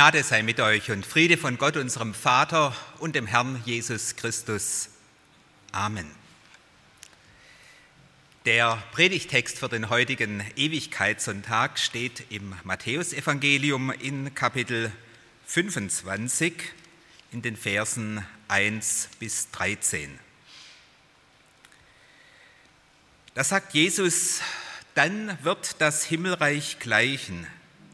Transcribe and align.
Gnade 0.00 0.24
sei 0.24 0.42
mit 0.42 0.60
euch 0.60 0.90
und 0.90 1.04
Friede 1.04 1.36
von 1.36 1.58
Gott, 1.58 1.76
unserem 1.76 2.14
Vater 2.14 2.74
und 3.00 3.14
dem 3.14 3.26
Herrn 3.26 3.62
Jesus 3.66 4.16
Christus. 4.16 4.88
Amen. 5.72 6.10
Der 8.46 8.82
Predigtext 8.92 9.58
für 9.58 9.68
den 9.68 9.90
heutigen 9.90 10.42
Ewigkeitssonntag 10.56 11.78
steht 11.78 12.24
im 12.30 12.54
Matthäusevangelium 12.64 13.90
in 13.90 14.34
Kapitel 14.34 14.90
25 15.44 16.54
in 17.30 17.42
den 17.42 17.58
Versen 17.58 18.24
1 18.48 19.10
bis 19.18 19.50
13. 19.50 20.18
Da 23.34 23.44
sagt 23.44 23.74
Jesus, 23.74 24.40
dann 24.94 25.36
wird 25.42 25.78
das 25.78 26.06
Himmelreich 26.06 26.78
gleichen. 26.78 27.46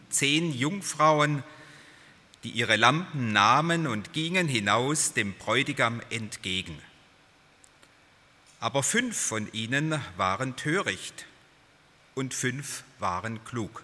Zehn 0.09 0.53
Jungfrauen, 0.53 1.43
die 2.47 2.53
ihre 2.53 2.77
Lampen 2.77 3.33
nahmen 3.33 3.89
und 3.89 4.13
gingen 4.13 4.47
hinaus 4.47 5.15
dem 5.15 5.35
Bräutigam 5.35 6.01
entgegen. 6.11 6.81
Aber 8.61 8.85
fünf 8.85 9.19
von 9.19 9.53
ihnen 9.53 10.01
waren 10.17 10.55
töricht 10.55 11.27
und 12.15 12.35
fünf 12.35 12.85
waren 13.01 13.45
klug. 13.45 13.83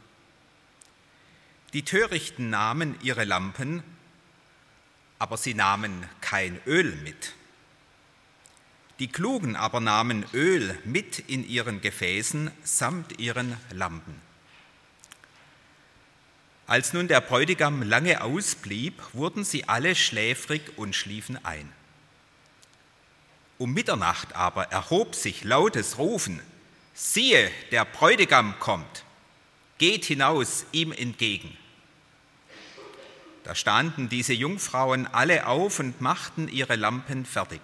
Die 1.73 1.85
Törichten 1.85 2.51
nahmen 2.51 2.95
ihre 3.03 3.25
Lampen, 3.25 3.83
aber 5.19 5.37
sie 5.37 5.55
nahmen 5.55 6.09
kein 6.21 6.61
Öl 6.65 6.95
mit. 7.03 7.35
Die 9.01 9.09
Klugen 9.09 9.57
aber 9.57 9.81
nahmen 9.81 10.25
Öl 10.35 10.79
mit 10.85 11.19
in 11.19 11.45
ihren 11.45 11.81
Gefäßen 11.81 12.53
samt 12.63 13.19
ihren 13.19 13.57
Lampen. 13.73 14.32
Als 16.67 16.93
nun 16.93 17.09
der 17.09 17.21
Bräutigam 17.21 17.83
lange 17.83 18.23
ausblieb, 18.23 19.03
wurden 19.13 19.45
sie 19.45 19.69
alle 19.69 19.95
schläfrig 19.95 20.63
und 20.77 20.95
schliefen 20.95 21.45
ein. 21.45 21.71
Um 23.59 23.73
Mitternacht 23.75 24.35
aber 24.35 24.65
erhob 24.73 25.15
sich 25.15 25.45
lautes 25.45 25.99
Rufen, 25.99 26.41
siehe, 26.95 27.51
der 27.71 27.85
Bräutigam 27.85 28.59
kommt, 28.59 29.05
geht 29.79 30.05
hinaus 30.05 30.65
ihm 30.73 30.93
entgegen. 30.93 31.57
Da 33.45 33.55
standen 33.55 34.09
diese 34.09 34.33
Jungfrauen 34.33 35.07
alle 35.07 35.47
auf 35.47 35.81
und 35.81 36.01
machten 36.01 36.49
ihre 36.49 36.77
Lampen 36.77 37.27
fertig. 37.27 37.61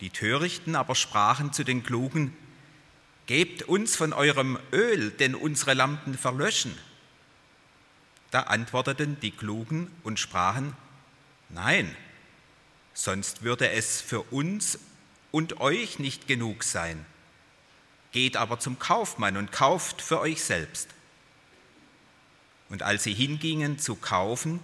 Die 0.00 0.10
Törichten 0.10 0.76
aber 0.76 0.94
sprachen 0.94 1.52
zu 1.52 1.62
den 1.62 1.82
Klugen, 1.82 2.34
Gebt 3.30 3.62
uns 3.62 3.94
von 3.94 4.12
eurem 4.12 4.58
Öl, 4.72 5.12
denn 5.12 5.36
unsere 5.36 5.74
Lampen 5.74 6.18
verlöschen. 6.18 6.76
Da 8.32 8.40
antworteten 8.40 9.20
die 9.20 9.30
Klugen 9.30 9.88
und 10.02 10.18
sprachen, 10.18 10.74
Nein, 11.48 11.94
sonst 12.92 13.44
würde 13.44 13.70
es 13.70 14.00
für 14.00 14.22
uns 14.32 14.80
und 15.30 15.60
euch 15.60 16.00
nicht 16.00 16.26
genug 16.26 16.64
sein. 16.64 17.06
Geht 18.10 18.36
aber 18.36 18.58
zum 18.58 18.80
Kaufmann 18.80 19.36
und 19.36 19.52
kauft 19.52 20.02
für 20.02 20.18
euch 20.18 20.42
selbst. 20.42 20.88
Und 22.68 22.82
als 22.82 23.04
sie 23.04 23.14
hingingen 23.14 23.78
zu 23.78 23.94
kaufen, 23.94 24.58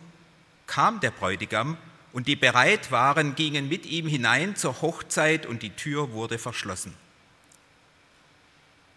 kam 0.66 0.98
der 0.98 1.12
Bräutigam, 1.12 1.76
und 2.12 2.26
die 2.26 2.34
bereit 2.34 2.90
waren, 2.90 3.36
gingen 3.36 3.68
mit 3.68 3.86
ihm 3.86 4.08
hinein 4.08 4.56
zur 4.56 4.82
Hochzeit, 4.82 5.46
und 5.46 5.62
die 5.62 5.70
Tür 5.70 6.10
wurde 6.10 6.40
verschlossen. 6.40 7.05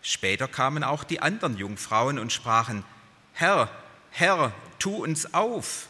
Später 0.01 0.47
kamen 0.47 0.83
auch 0.83 1.03
die 1.03 1.21
anderen 1.21 1.57
Jungfrauen 1.57 2.19
und 2.19 2.31
sprachen, 2.31 2.83
Herr, 3.33 3.69
Herr, 4.11 4.53
tu 4.79 5.03
uns 5.03 5.33
auf. 5.33 5.87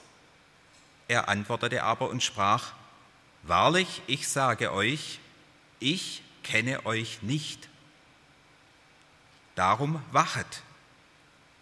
Er 1.08 1.30
antwortete 1.30 1.84
aber 1.84 2.09
und 2.09 2.24
sprach, 2.24 2.74
Wahrlich, 3.44 4.02
ich 4.08 4.28
sage 4.28 4.74
euch, 4.74 5.19
ich 5.80 6.24
kenne 6.44 6.86
euch 6.86 7.22
nicht. 7.22 7.69
Darum 9.56 10.02
wachet, 10.12 10.62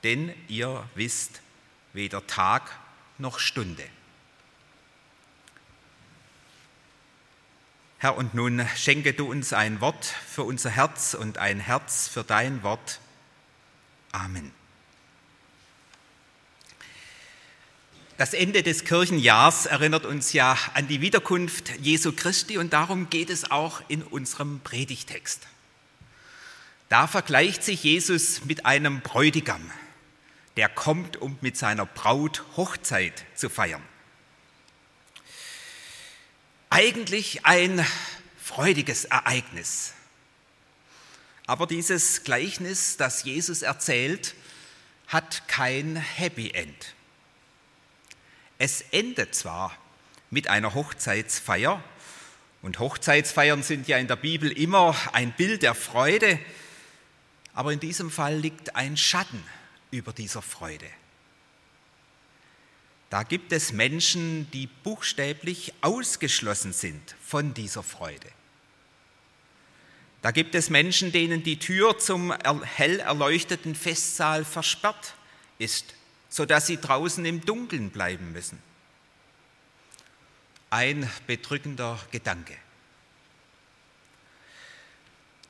denn 0.03 0.33
ihr 0.47 0.87
wisst 0.95 1.41
weder 1.93 2.25
Tag 2.27 2.77
noch 3.17 3.39
Stunde. 3.39 3.87
Herr, 7.99 8.15
und 8.15 8.35
nun 8.35 8.67
schenke 8.75 9.13
du 9.13 9.27
uns 9.27 9.53
ein 9.53 9.81
Wort 9.81 10.05
für 10.05 10.43
unser 10.43 10.69
Herz 10.69 11.15
und 11.15 11.39
ein 11.39 11.59
Herz 11.59 12.07
für 12.07 12.23
dein 12.23 12.61
Wort. 12.61 12.99
Amen. 14.11 14.51
Das 18.19 18.35
Ende 18.35 18.61
des 18.61 18.83
Kirchenjahrs 18.83 19.65
erinnert 19.65 20.05
uns 20.05 20.33
ja 20.33 20.55
an 20.75 20.87
die 20.87 21.01
Wiederkunft 21.01 21.71
Jesu 21.79 22.11
Christi 22.11 22.59
und 22.59 22.71
darum 22.73 23.09
geht 23.09 23.31
es 23.31 23.49
auch 23.49 23.81
in 23.87 24.03
unserem 24.03 24.59
Predigtext. 24.59 25.47
Da 26.89 27.07
vergleicht 27.07 27.63
sich 27.63 27.83
Jesus 27.83 28.45
mit 28.45 28.67
einem 28.67 29.01
Bräutigam, 29.01 29.71
der 30.55 30.69
kommt, 30.69 31.17
um 31.17 31.35
mit 31.41 31.57
seiner 31.57 31.87
Braut 31.87 32.43
Hochzeit 32.57 33.25
zu 33.33 33.49
feiern. 33.49 33.81
Eigentlich 36.69 37.45
ein 37.45 37.85
freudiges 38.37 39.05
Ereignis. 39.05 39.93
Aber 41.45 41.65
dieses 41.65 42.23
Gleichnis, 42.23 42.97
das 42.97 43.23
Jesus 43.23 43.61
erzählt, 43.61 44.35
hat 45.07 45.47
kein 45.47 45.95
Happy 45.95 46.51
End. 46.51 46.93
Es 48.57 48.81
endet 48.91 49.33
zwar 49.33 49.77
mit 50.29 50.49
einer 50.49 50.73
Hochzeitsfeier, 50.73 51.83
und 52.61 52.79
Hochzeitsfeiern 52.79 53.63
sind 53.63 53.87
ja 53.87 53.97
in 53.97 54.07
der 54.07 54.15
Bibel 54.15 54.51
immer 54.51 54.95
ein 55.13 55.31
Bild 55.31 55.61
der 55.61 55.75
Freude, 55.75 56.39
aber 57.53 57.71
in 57.71 57.79
diesem 57.79 58.11
Fall 58.11 58.35
liegt 58.35 58.75
ein 58.75 58.97
Schatten 58.97 59.41
über 59.91 60.11
dieser 60.11 60.41
Freude. 60.41 60.87
Da 63.09 63.23
gibt 63.23 63.53
es 63.53 63.71
Menschen, 63.71 64.51
die 64.51 64.67
buchstäblich 64.67 65.73
ausgeschlossen 65.81 66.73
sind 66.73 67.15
von 67.21 67.53
dieser 67.53 67.83
Freude. 67.83 68.27
Da 70.21 70.31
gibt 70.31 70.55
es 70.55 70.69
Menschen, 70.69 71.11
denen 71.11 71.43
die 71.43 71.57
Tür 71.57 71.99
zum 71.99 72.33
hell 72.63 72.99
erleuchteten 72.99 73.75
Festsaal 73.75 74.43
versperrt 74.43 75.13
ist, 75.57 75.93
sodass 76.27 76.67
sie 76.67 76.81
draußen 76.81 77.23
im 77.23 77.45
Dunkeln 77.45 77.91
bleiben 77.91 78.33
müssen. 78.33 78.61
Ein 80.69 81.09
bedrückender 81.27 81.97
Gedanke. 82.11 82.57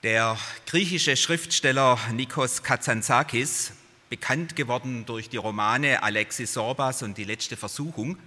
Der 0.04 0.38
griechische 0.68 1.18
Schriftsteller 1.18 2.00
Nikos 2.12 2.62
Kazantzakis 2.62 3.72
bekannt 4.10 4.56
geworden 4.56 5.06
durch 5.06 5.30
die 5.30 5.38
Romane 5.38 6.04
Alexis 6.04 6.54
Sorbas 6.54 7.04
und 7.04 7.18
die 7.18 7.24
letzte 7.24 7.58
Versuchung, 7.58 8.18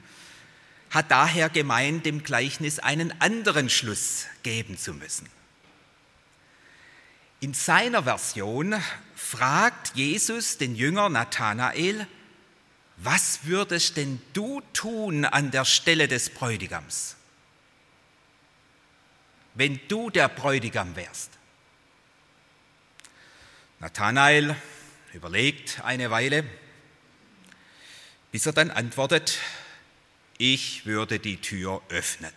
hat 0.91 1.11
daher 1.11 1.49
gemeint, 1.49 2.05
dem 2.05 2.23
Gleichnis 2.23 2.79
einen 2.79 3.19
anderen 3.21 3.71
Schluss 3.71 4.27
geben 4.43 4.77
zu 4.77 4.93
müssen. 4.93 5.29
In 7.38 7.55
seiner 7.55 8.03
Version 8.03 8.75
fragt 9.15 9.93
Jesus 9.94 10.59
den 10.59 10.75
Jünger 10.75 11.09
Nathanael, 11.09 12.06
was 12.99 13.41
würdest 13.44 13.97
denn 13.97 14.21
du 14.35 14.61
tun 14.75 15.25
an 15.25 15.50
der 15.50 15.65
Stelle 15.65 16.06
des 16.06 16.29
Bräutigams, 16.29 17.17
wenn 19.55 19.81
du 19.88 20.11
der 20.11 20.29
Bräutigam 20.29 20.94
wärst? 20.97 21.31
Nathanael 23.79 24.55
überlegt 25.12 25.81
eine 25.85 26.11
Weile, 26.11 26.45
bis 28.33 28.47
er 28.47 28.53
dann 28.53 28.71
antwortet, 28.71 29.39
ich 30.39 30.87
würde 30.87 31.19
die 31.19 31.37
Tür 31.37 31.83
öffnen. 31.89 32.33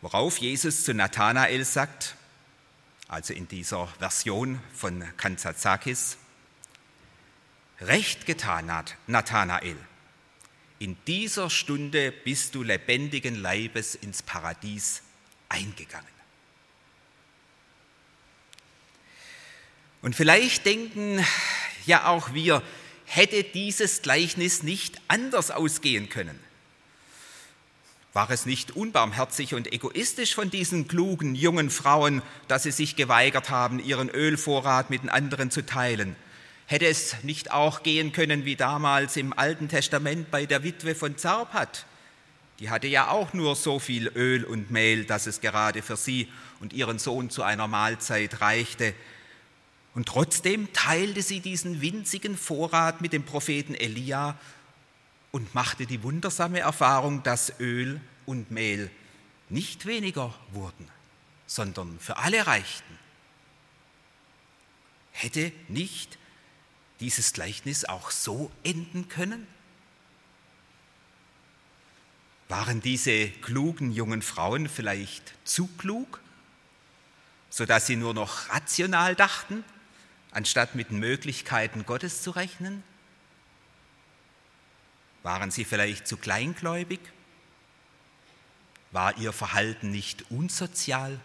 Worauf 0.00 0.38
Jesus 0.38 0.84
zu 0.84 0.94
Nathanael 0.94 1.64
sagt, 1.64 2.16
also 3.08 3.34
in 3.34 3.46
dieser 3.46 3.86
Version 3.98 4.60
von 4.74 5.04
Kanzazakis, 5.16 6.16
Recht 7.80 8.26
getan, 8.26 8.70
Nathanael. 9.06 9.76
In 10.78 10.96
dieser 11.06 11.50
Stunde 11.50 12.12
bist 12.12 12.54
du 12.54 12.62
lebendigen 12.62 13.34
Leibes 13.34 13.94
ins 13.94 14.22
Paradies 14.22 15.02
eingegangen. 15.48 16.06
Und 20.02 20.14
vielleicht 20.16 20.66
denken 20.66 21.24
ja 21.86 22.06
auch 22.08 22.34
wir, 22.34 22.62
hätte 23.06 23.44
dieses 23.44 24.02
Gleichnis 24.02 24.62
nicht 24.62 25.00
anders 25.08 25.50
ausgehen 25.50 26.08
können. 26.08 26.38
War 28.12 28.30
es 28.30 28.44
nicht 28.44 28.72
unbarmherzig 28.72 29.54
und 29.54 29.72
egoistisch 29.72 30.34
von 30.34 30.50
diesen 30.50 30.86
klugen 30.86 31.34
jungen 31.34 31.70
Frauen, 31.70 32.20
dass 32.46 32.64
sie 32.64 32.70
sich 32.70 32.94
geweigert 32.94 33.48
haben, 33.48 33.78
ihren 33.78 34.10
Ölvorrat 34.10 34.90
mit 34.90 35.02
den 35.02 35.08
anderen 35.08 35.50
zu 35.50 35.64
teilen? 35.64 36.14
Hätte 36.66 36.86
es 36.86 37.16
nicht 37.22 37.52
auch 37.52 37.82
gehen 37.82 38.12
können 38.12 38.44
wie 38.44 38.56
damals 38.56 39.16
im 39.16 39.32
Alten 39.32 39.68
Testament 39.68 40.30
bei 40.30 40.46
der 40.46 40.62
Witwe 40.62 40.94
von 40.94 41.16
Zarpat? 41.16 41.86
Die 42.58 42.70
hatte 42.70 42.86
ja 42.86 43.08
auch 43.08 43.32
nur 43.32 43.56
so 43.56 43.78
viel 43.78 44.08
Öl 44.08 44.44
und 44.44 44.70
Mehl, 44.70 45.04
dass 45.04 45.26
es 45.26 45.40
gerade 45.40 45.82
für 45.82 45.96
sie 45.96 46.28
und 46.60 46.72
ihren 46.72 46.98
Sohn 46.98 47.30
zu 47.30 47.42
einer 47.42 47.66
Mahlzeit 47.66 48.40
reichte. 48.40 48.94
Und 49.94 50.08
trotzdem 50.08 50.72
teilte 50.72 51.22
sie 51.22 51.40
diesen 51.40 51.82
winzigen 51.82 52.36
Vorrat 52.36 53.00
mit 53.00 53.12
dem 53.12 53.24
Propheten 53.24 53.74
Elia 53.74 54.38
und 55.32 55.54
machte 55.54 55.86
die 55.86 56.02
wundersame 56.02 56.60
Erfahrung, 56.60 57.22
dass 57.22 57.60
Öl 57.60 58.00
und 58.24 58.50
Mehl 58.50 58.90
nicht 59.48 59.84
weniger 59.84 60.34
wurden, 60.52 60.88
sondern 61.46 61.98
für 62.00 62.16
alle 62.16 62.46
reichten. 62.46 62.98
Hätte 65.10 65.52
nicht 65.68 66.18
dieses 67.00 67.34
Gleichnis 67.34 67.84
auch 67.84 68.10
so 68.10 68.50
enden 68.64 69.08
können? 69.08 69.46
Waren 72.48 72.80
diese 72.80 73.28
klugen 73.28 73.92
jungen 73.92 74.22
Frauen 74.22 74.68
vielleicht 74.68 75.34
zu 75.44 75.66
klug, 75.78 76.20
sodass 77.50 77.86
sie 77.86 77.96
nur 77.96 78.14
noch 78.14 78.48
rational 78.48 79.14
dachten 79.14 79.64
anstatt 80.32 80.74
mit 80.74 80.90
Möglichkeiten 80.90 81.86
Gottes 81.86 82.22
zu 82.22 82.30
rechnen? 82.32 82.82
Waren 85.22 85.50
sie 85.50 85.64
vielleicht 85.64 86.08
zu 86.08 86.16
kleingläubig? 86.16 87.00
War 88.90 89.16
ihr 89.18 89.32
Verhalten 89.32 89.90
nicht 89.90 90.30
unsozial? 90.30 91.20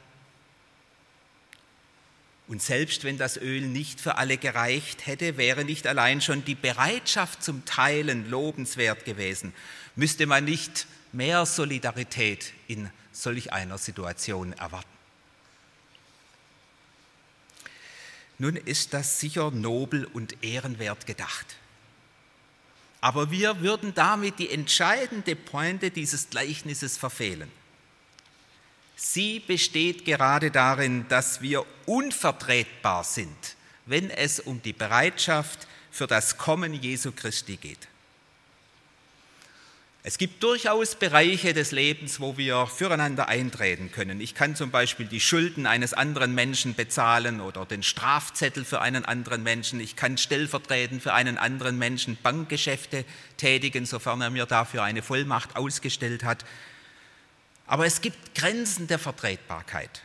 Und 2.48 2.62
selbst 2.62 3.04
wenn 3.04 3.18
das 3.18 3.36
Öl 3.36 3.62
nicht 3.62 4.00
für 4.00 4.16
alle 4.16 4.38
gereicht 4.38 5.06
hätte, 5.06 5.36
wäre 5.36 5.66
nicht 5.66 5.86
allein 5.86 6.22
schon 6.22 6.46
die 6.46 6.56
Bereitschaft 6.56 7.44
zum 7.44 7.66
Teilen 7.66 8.30
lobenswert 8.30 9.04
gewesen, 9.04 9.54
müsste 9.96 10.28
man 10.28 10.46
nicht 10.46 10.88
mehr 11.12 11.46
Solidarität 11.46 12.54
in 12.68 12.90
solch 13.12 13.52
einer 13.52 13.78
Situation 13.78 14.54
erwarten. 14.54 14.97
Nun 18.40 18.56
ist 18.56 18.94
das 18.94 19.20
sicher 19.20 19.52
nobel 19.52 20.06
und 20.06 20.44
ehrenwert 20.44 21.06
gedacht. 21.06 21.56
Aber 23.02 23.32
wir 23.32 23.62
würden 23.62 23.94
damit 23.94 24.40
die 24.40 24.50
entscheidende 24.50 25.36
Pointe 25.36 25.92
dieses 25.92 26.30
Gleichnisses 26.30 26.98
verfehlen. 26.98 27.52
Sie 28.96 29.40
besteht 29.40 30.06
gerade 30.06 30.50
darin, 30.50 31.08
dass 31.08 31.42
wir 31.42 31.66
unvertretbar 31.86 33.04
sind, 33.04 33.56
wenn 33.86 34.10
es 34.10 34.40
um 34.40 34.62
die 34.62 34.74
Bereitschaft 34.74 35.68
für 35.92 36.08
das 36.08 36.38
Kommen 36.38 36.74
Jesu 36.74 37.12
Christi 37.12 37.58
geht. 37.58 37.88
Es 40.08 40.18
gibt 40.18 40.42
durchaus 40.42 40.96
Bereiche 40.96 41.54
des 41.54 41.74
Lebens, 41.74 42.22
wo 42.22 42.38
wir 42.38 42.66
füreinander 42.68 43.28
eintreten 43.28 43.92
können. 43.92 44.22
Ich 44.22 44.36
kann 44.36 44.56
zum 44.56 44.72
Beispiel 44.72 45.06
die 45.06 45.20
Schulden 45.20 45.66
eines 45.66 45.94
anderen 45.94 46.34
Menschen 46.34 46.76
bezahlen 46.76 47.42
oder 47.42 47.66
den 47.66 47.84
Strafzettel 47.84 48.64
für 48.64 48.80
einen 48.80 49.04
anderen 49.04 49.44
Menschen. 49.44 49.82
Ich 49.82 49.98
kann 49.98 50.18
stellvertretend 50.18 51.04
für 51.04 51.14
einen 51.14 51.38
anderen 51.38 51.78
Menschen 51.78 52.18
Bankgeschäfte 52.24 53.04
tätigen, 53.36 53.86
sofern 53.86 54.22
er 54.22 54.30
mir 54.30 54.46
dafür 54.46 54.84
eine 54.84 55.02
Vollmacht 55.02 55.58
ausgestellt 55.58 56.24
hat. 56.24 56.46
Aber 57.66 57.86
es 57.86 58.00
gibt 58.00 58.34
Grenzen 58.34 58.88
der 58.88 59.00
Vertretbarkeit. 59.00 60.04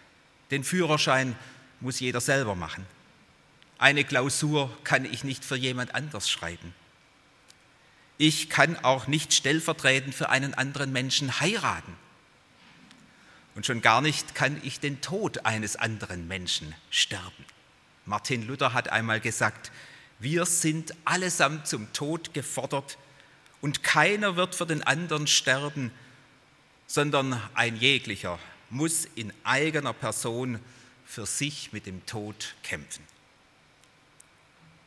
Den 0.51 0.65
Führerschein 0.65 1.37
muss 1.79 2.01
jeder 2.01 2.21
selber 2.21 2.57
machen. 2.57 2.85
Eine 3.79 4.03
Klausur 4.03 4.77
kann 4.83 5.05
ich 5.05 5.23
nicht 5.23 5.45
für 5.45 5.55
jemand 5.55 5.95
anders 5.95 6.29
schreiben. 6.29 6.75
Ich 8.25 8.49
kann 8.49 8.77
auch 8.85 9.09
nicht 9.09 9.35
stellvertretend 9.35 10.15
für 10.15 10.29
einen 10.29 10.55
anderen 10.55 10.93
Menschen 10.93 11.41
heiraten. 11.41 11.93
Und 13.57 13.67
schon 13.67 13.83
gar 13.83 14.01
nicht 14.01 14.37
kann 14.37 14.61
ich 14.63 14.79
den 14.79 15.01
Tod 15.01 15.45
eines 15.45 15.75
anderen 15.75 16.29
Menschen 16.29 16.73
sterben. 16.89 17.45
Martin 18.07 18.47
Luther 18.47 18.75
hat 18.75 18.91
einmal 18.91 19.19
gesagt, 19.19 19.73
wir 20.21 20.47
sind 20.47 20.95
allesamt 21.05 21.67
zum 21.67 21.93
Tod 21.93 22.33
gefordert 22.33 22.97
und 23.61 23.83
keiner 23.83 24.37
wird 24.37 24.55
für 24.55 24.67
den 24.67 24.85
anderen 24.85 25.27
sterben, 25.27 25.91
sondern 26.87 27.43
ein 27.55 27.75
jeglicher 27.75 28.39
muss 28.71 29.05
in 29.17 29.33
eigener 29.43 29.95
Person 29.95 30.61
für 31.05 31.27
sich 31.27 31.73
mit 31.73 31.87
dem 31.87 32.07
Tod 32.07 32.55
kämpfen. 32.63 33.03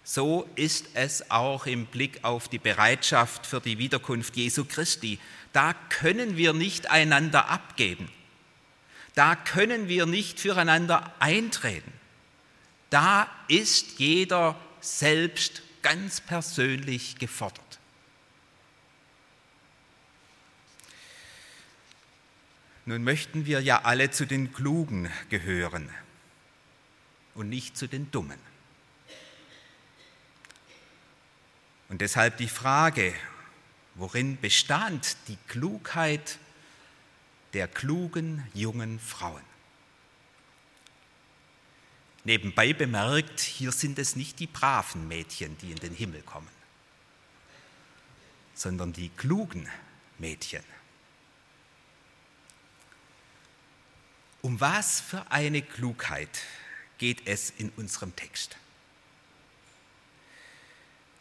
So 0.08 0.48
ist 0.56 0.90
es 0.94 1.32
auch 1.32 1.66
im 1.66 1.88
Blick 1.88 2.24
auf 2.24 2.48
die 2.48 2.60
Bereitschaft 2.60 3.48
für 3.48 3.60
die 3.60 3.80
Wiederkunft 3.80 4.36
Jesu 4.36 4.64
Christi. 4.64 5.20
Da 5.52 5.74
können 5.90 6.38
wir 6.38 6.54
nicht 6.54 6.92
einander 6.92 7.50
abgeben. 7.50 8.08
Da 9.16 9.36
können 9.36 9.88
wir 9.88 10.06
nicht 10.06 10.40
füreinander 10.40 11.12
eintreten. 11.18 11.92
Da 12.92 13.28
ist 13.48 13.98
jeder 13.98 14.56
selbst 14.80 15.64
ganz 15.82 16.22
persönlich 16.22 17.18
gefordert. 17.18 17.80
Nun 22.86 23.04
möchten 23.04 23.48
wir 23.48 23.60
ja 23.60 23.82
alle 23.82 24.12
zu 24.12 24.28
den 24.28 24.54
Klugen 24.54 25.10
gehören 25.30 25.90
und 27.34 27.50
nicht 27.50 27.76
zu 27.76 27.88
den 27.88 28.12
Dummen. 28.12 28.45
Und 31.90 32.02
deshalb 32.02 32.38
die 32.38 32.50
Frage, 32.50 33.14
worin 33.96 34.40
bestand 34.40 35.18
die 35.28 35.38
Klugheit 35.48 36.40
der 37.54 37.68
klugen 37.68 38.48
jungen 38.54 39.00
Frauen? 39.00 39.44
Nebenbei 42.24 42.74
bemerkt, 42.74 43.40
hier 43.40 43.72
sind 43.72 44.00
es 44.00 44.16
nicht 44.16 44.40
die 44.40 44.48
braven 44.48 45.08
Mädchen, 45.08 45.58
die 45.60 45.72
in 45.72 45.78
den 45.78 45.94
Himmel 45.94 46.24
kommen, 46.24 46.50
sondern 48.56 48.94
die 48.94 49.10
klugen 49.10 49.70
Mädchen. 50.18 50.64
Um 54.42 54.60
was 54.60 55.02
für 55.02 55.32
eine 55.32 55.62
Klugheit 55.62 56.42
geht 56.98 57.28
es 57.28 57.52
in 57.52 57.70
unserem 57.78 58.16
Text? 58.16 58.58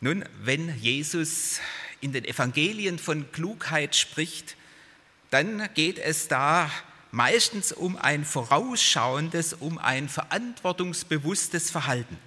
Nun, 0.05 0.23
wenn 0.43 0.79
Jesus 0.81 1.61
in 2.03 2.13
den 2.13 2.27
Evangelien 2.27 2.99
von 2.99 3.33
Klugheit 3.33 3.97
spricht, 3.97 4.55
dann 5.31 5.67
geht 5.73 5.99
es 5.99 6.29
da 6.29 6.71
meistens 7.11 7.73
um 7.73 7.97
ein 7.97 8.27
vorausschauendes, 8.27 9.55
um 9.55 9.79
ein 9.79 10.11
verantwortungsbewusstes 10.11 11.71
Verhalten. 11.71 12.19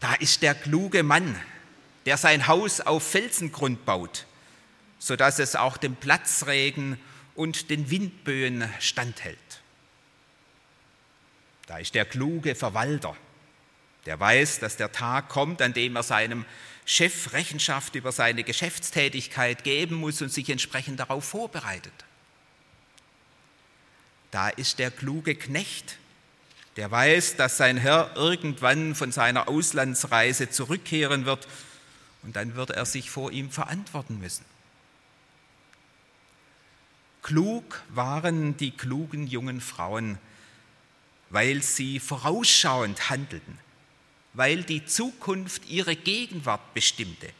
Da 0.00 0.12
ist 0.16 0.42
der 0.42 0.54
kluge 0.54 1.02
Mann, 1.02 1.34
der 2.04 2.18
sein 2.18 2.46
Haus 2.46 2.82
auf 2.82 3.08
Felsengrund 3.08 3.86
baut, 3.86 4.26
sodass 4.98 5.38
es 5.38 5.56
auch 5.56 5.78
dem 5.78 5.96
Platzregen 5.96 7.00
und 7.34 7.70
den 7.70 7.88
Windböen 7.90 8.68
standhält. 8.80 9.38
Da 11.68 11.78
ist 11.78 11.94
der 11.94 12.04
kluge 12.04 12.54
Verwalter, 12.54 13.16
der 14.06 14.20
weiß, 14.20 14.60
dass 14.60 14.76
der 14.76 14.92
Tag 14.92 15.28
kommt, 15.28 15.62
an 15.62 15.72
dem 15.72 15.96
er 15.96 16.02
seinem 16.02 16.44
Chef 16.84 17.32
Rechenschaft 17.32 17.94
über 17.94 18.12
seine 18.12 18.44
Geschäftstätigkeit 18.44 19.64
geben 19.64 19.96
muss 19.96 20.20
und 20.20 20.30
sich 20.30 20.50
entsprechend 20.50 21.00
darauf 21.00 21.24
vorbereitet. 21.24 21.92
Da 24.30 24.48
ist 24.50 24.78
der 24.78 24.90
kluge 24.90 25.34
Knecht, 25.34 25.96
der 26.76 26.90
weiß, 26.90 27.36
dass 27.36 27.56
sein 27.56 27.76
Herr 27.76 28.12
irgendwann 28.16 28.94
von 28.94 29.12
seiner 29.12 29.48
Auslandsreise 29.48 30.50
zurückkehren 30.50 31.24
wird 31.24 31.46
und 32.22 32.36
dann 32.36 32.56
wird 32.56 32.70
er 32.70 32.84
sich 32.84 33.10
vor 33.10 33.30
ihm 33.30 33.50
verantworten 33.50 34.18
müssen. 34.18 34.44
Klug 37.22 37.82
waren 37.88 38.56
die 38.58 38.72
klugen 38.72 39.26
jungen 39.26 39.62
Frauen, 39.62 40.18
weil 41.30 41.62
sie 41.62 42.00
vorausschauend 42.00 43.08
handelten 43.08 43.63
weil 44.34 44.62
die 44.64 44.84
Zukunft 44.84 45.68
ihre 45.68 45.96
Gegenwart 45.96 46.74
bestimmte. 46.74 47.30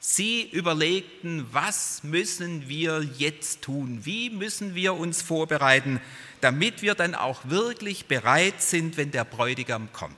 Sie 0.00 0.48
überlegten, 0.50 1.46
was 1.52 2.02
müssen 2.02 2.68
wir 2.68 3.02
jetzt 3.18 3.62
tun? 3.62 4.00
Wie 4.04 4.30
müssen 4.30 4.74
wir 4.74 4.94
uns 4.94 5.20
vorbereiten, 5.20 6.00
damit 6.40 6.82
wir 6.82 6.94
dann 6.94 7.14
auch 7.14 7.40
wirklich 7.44 8.06
bereit 8.06 8.62
sind, 8.62 8.96
wenn 8.96 9.10
der 9.10 9.24
Bräutigam 9.24 9.92
kommt? 9.92 10.16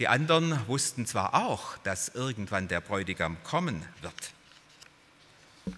Die 0.00 0.08
anderen 0.08 0.66
wussten 0.66 1.06
zwar 1.06 1.34
auch, 1.34 1.78
dass 1.84 2.08
irgendwann 2.08 2.66
der 2.66 2.80
Bräutigam 2.80 3.36
kommen 3.44 3.86
wird, 4.02 4.32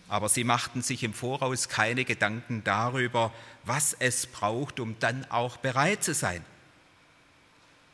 aber 0.09 0.31
sie 0.31 0.45
machten 0.45 0.81
sich 0.81 1.03
im 1.03 1.13
Voraus 1.13 1.69
keine 1.69 2.07
Gedanken 2.07 2.65
darüber, 2.65 3.33
was 3.65 3.95
es 3.99 4.27
braucht, 4.27 4.81
um 4.81 4.99
dann 4.99 5.27
auch 5.31 5.59
bereit 5.59 6.03
zu 6.03 6.15
sein. 6.15 6.43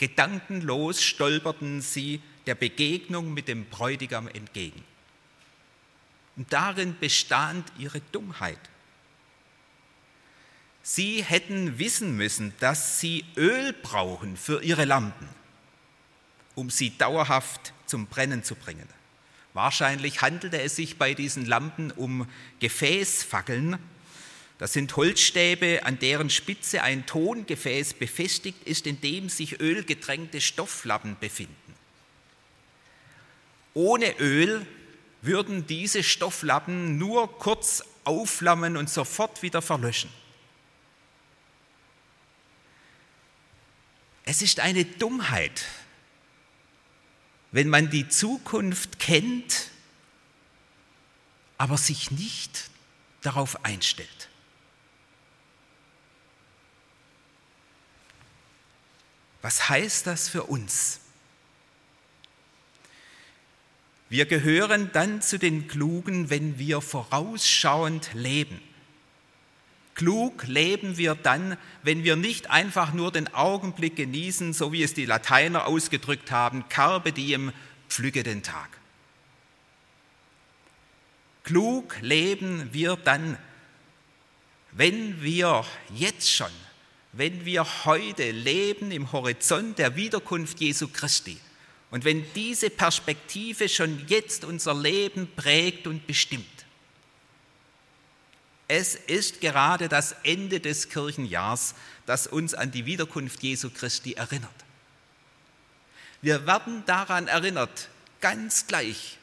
Gedankenlos 0.02 1.00
stolperten 1.00 1.80
sie 1.80 2.20
der 2.46 2.56
Begegnung 2.56 3.32
mit 3.32 3.46
dem 3.46 3.66
Bräutigam 3.66 4.26
entgegen. 4.26 4.82
Und 6.34 6.52
darin 6.52 6.96
bestand 6.98 7.72
ihre 7.78 8.00
Dummheit. 8.10 8.58
Sie 10.82 11.22
hätten 11.22 11.78
wissen 11.78 12.16
müssen, 12.16 12.52
dass 12.58 12.98
sie 12.98 13.24
Öl 13.36 13.72
brauchen 13.72 14.36
für 14.36 14.60
ihre 14.64 14.86
Lampen, 14.86 15.28
um 16.56 16.68
sie 16.68 16.98
dauerhaft 16.98 17.72
zum 17.86 18.08
Brennen 18.08 18.42
zu 18.42 18.56
bringen. 18.56 18.88
Wahrscheinlich 19.54 20.20
handelte 20.20 20.60
es 20.60 20.74
sich 20.74 20.98
bei 20.98 21.14
diesen 21.14 21.46
Lampen 21.46 21.92
um 21.92 22.28
Gefäßfackeln. 22.58 23.78
Das 24.62 24.74
sind 24.74 24.94
Holzstäbe, 24.94 25.80
an 25.82 25.98
deren 25.98 26.30
Spitze 26.30 26.84
ein 26.84 27.04
Tongefäß 27.04 27.94
befestigt 27.94 28.62
ist, 28.64 28.86
in 28.86 29.00
dem 29.00 29.28
sich 29.28 29.58
ölgetränkte 29.58 30.40
Stofflappen 30.40 31.16
befinden. 31.18 31.74
Ohne 33.74 34.16
Öl 34.20 34.64
würden 35.20 35.66
diese 35.66 36.04
Stofflappen 36.04 36.96
nur 36.96 37.40
kurz 37.40 37.82
aufflammen 38.04 38.76
und 38.76 38.88
sofort 38.88 39.42
wieder 39.42 39.62
verlöschen. 39.62 40.10
Es 44.24 44.42
ist 44.42 44.60
eine 44.60 44.84
Dummheit, 44.84 45.64
wenn 47.50 47.68
man 47.68 47.90
die 47.90 48.08
Zukunft 48.08 49.00
kennt, 49.00 49.70
aber 51.58 51.76
sich 51.78 52.12
nicht 52.12 52.70
darauf 53.22 53.64
einstellt. 53.64 54.28
Was 59.42 59.68
heißt 59.68 60.06
das 60.06 60.28
für 60.28 60.44
uns? 60.44 61.00
Wir 64.08 64.26
gehören 64.26 64.90
dann 64.92 65.22
zu 65.22 65.38
den 65.38 65.68
Klugen, 65.68 66.30
wenn 66.30 66.58
wir 66.58 66.80
vorausschauend 66.80 68.10
leben. 68.14 68.60
Klug 69.94 70.46
leben 70.46 70.96
wir 70.96 71.14
dann, 71.14 71.56
wenn 71.82 72.04
wir 72.04 72.16
nicht 72.16 72.50
einfach 72.50 72.92
nur 72.92 73.10
den 73.12 73.32
Augenblick 73.34 73.96
genießen, 73.96 74.52
so 74.52 74.72
wie 74.72 74.82
es 74.82 74.94
die 74.94 75.06
Lateiner 75.06 75.66
ausgedrückt 75.66 76.30
haben, 76.30 76.68
carpe 76.68 77.12
diem, 77.12 77.52
pflücke 77.88 78.22
den 78.22 78.42
Tag. 78.42 78.68
Klug 81.44 81.96
leben 82.00 82.68
wir 82.72 82.96
dann, 82.96 83.36
wenn 84.70 85.22
wir 85.22 85.64
jetzt 85.94 86.30
schon, 86.30 86.52
wenn 87.12 87.44
wir 87.44 87.84
heute 87.84 88.30
leben 88.30 88.90
im 88.90 89.12
Horizont 89.12 89.78
der 89.78 89.96
Wiederkunft 89.96 90.60
Jesu 90.60 90.88
Christi 90.88 91.38
und 91.90 92.04
wenn 92.04 92.24
diese 92.34 92.70
Perspektive 92.70 93.68
schon 93.68 94.06
jetzt 94.08 94.44
unser 94.44 94.74
Leben 94.74 95.28
prägt 95.36 95.86
und 95.86 96.06
bestimmt, 96.06 96.46
es 98.66 98.94
ist 98.94 99.42
gerade 99.42 99.90
das 99.90 100.12
Ende 100.22 100.58
des 100.58 100.88
Kirchenjahrs, 100.88 101.74
das 102.06 102.26
uns 102.26 102.54
an 102.54 102.70
die 102.70 102.86
Wiederkunft 102.86 103.42
Jesu 103.42 103.68
Christi 103.68 104.14
erinnert. 104.14 104.50
Wir 106.22 106.46
werden 106.46 106.82
daran 106.86 107.28
erinnert, 107.28 107.88
ganz 108.22 108.66
gleich, 108.66 109.18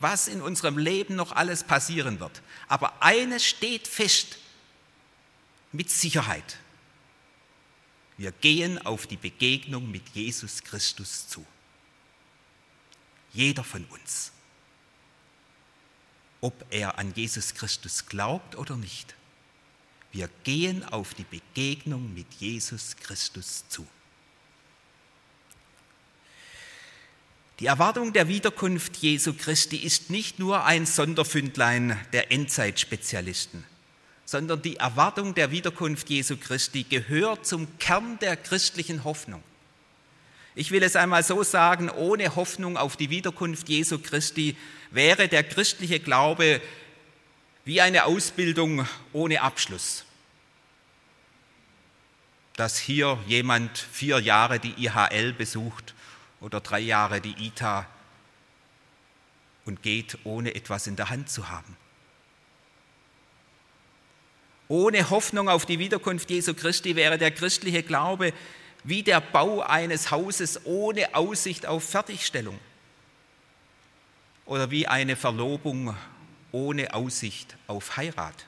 was 0.00 0.28
in 0.28 0.42
unserem 0.42 0.76
Leben 0.76 1.16
noch 1.16 1.32
alles 1.32 1.64
passieren 1.64 2.20
wird. 2.20 2.42
Aber 2.68 3.00
eines 3.00 3.46
steht 3.46 3.88
fest, 3.88 4.36
mit 5.70 5.88
Sicherheit. 5.88 6.58
Wir 8.18 8.32
gehen 8.32 8.84
auf 8.84 9.06
die 9.06 9.16
Begegnung 9.16 9.90
mit 9.90 10.08
Jesus 10.10 10.62
Christus 10.62 11.28
zu. 11.28 11.44
Jeder 13.32 13.64
von 13.64 13.84
uns. 13.86 14.32
Ob 16.40 16.66
er 16.70 16.98
an 16.98 17.12
Jesus 17.14 17.54
Christus 17.54 18.06
glaubt 18.06 18.56
oder 18.56 18.76
nicht. 18.76 19.14
Wir 20.12 20.28
gehen 20.44 20.84
auf 20.84 21.14
die 21.14 21.24
Begegnung 21.24 22.12
mit 22.12 22.26
Jesus 22.34 22.96
Christus 22.96 23.64
zu. 23.68 23.86
Die 27.60 27.66
Erwartung 27.66 28.12
der 28.12 28.28
Wiederkunft 28.28 28.96
Jesu 28.96 29.34
Christi 29.34 29.76
ist 29.76 30.10
nicht 30.10 30.38
nur 30.38 30.64
ein 30.64 30.84
Sonderfündlein 30.84 31.98
der 32.12 32.32
Endzeitspezialisten, 32.32 33.64
sondern 34.32 34.62
die 34.62 34.76
Erwartung 34.76 35.34
der 35.34 35.50
Wiederkunft 35.50 36.08
Jesu 36.08 36.38
Christi 36.38 36.84
gehört 36.84 37.46
zum 37.46 37.78
Kern 37.78 38.18
der 38.18 38.38
christlichen 38.38 39.04
Hoffnung. 39.04 39.42
Ich 40.54 40.70
will 40.70 40.82
es 40.82 40.96
einmal 40.96 41.22
so 41.22 41.42
sagen, 41.42 41.90
ohne 41.90 42.34
Hoffnung 42.34 42.78
auf 42.78 42.96
die 42.96 43.10
Wiederkunft 43.10 43.68
Jesu 43.68 43.98
Christi 43.98 44.56
wäre 44.90 45.28
der 45.28 45.44
christliche 45.44 46.00
Glaube 46.00 46.62
wie 47.66 47.82
eine 47.82 48.06
Ausbildung 48.06 48.88
ohne 49.12 49.42
Abschluss. 49.42 50.06
Dass 52.56 52.78
hier 52.78 53.18
jemand 53.26 53.76
vier 53.76 54.18
Jahre 54.18 54.58
die 54.60 54.82
IHL 54.82 55.34
besucht 55.34 55.92
oder 56.40 56.60
drei 56.60 56.80
Jahre 56.80 57.20
die 57.20 57.48
ITA 57.48 57.86
und 59.66 59.82
geht, 59.82 60.16
ohne 60.24 60.54
etwas 60.54 60.86
in 60.86 60.96
der 60.96 61.10
Hand 61.10 61.28
zu 61.28 61.50
haben. 61.50 61.76
Ohne 64.72 65.10
Hoffnung 65.10 65.50
auf 65.50 65.66
die 65.66 65.78
Wiederkunft 65.78 66.30
Jesu 66.30 66.54
Christi 66.54 66.96
wäre 66.96 67.18
der 67.18 67.30
christliche 67.30 67.82
Glaube 67.82 68.32
wie 68.84 69.02
der 69.02 69.20
Bau 69.20 69.60
eines 69.60 70.10
Hauses 70.10 70.64
ohne 70.64 71.14
Aussicht 71.14 71.66
auf 71.66 71.84
Fertigstellung 71.84 72.58
oder 74.46 74.70
wie 74.70 74.86
eine 74.86 75.14
Verlobung 75.14 75.94
ohne 76.52 76.94
Aussicht 76.94 77.54
auf 77.66 77.98
Heirat. 77.98 78.46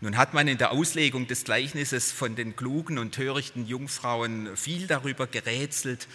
Nun 0.00 0.16
hat 0.16 0.32
man 0.32 0.48
in 0.48 0.56
der 0.56 0.70
Auslegung 0.70 1.26
des 1.26 1.44
Gleichnisses 1.44 2.10
von 2.10 2.36
den 2.36 2.56
klugen 2.56 2.96
und 2.96 3.14
törichten 3.14 3.66
Jungfrauen 3.66 4.56
viel 4.56 4.86
darüber 4.86 5.26
gerätselt, 5.26 6.08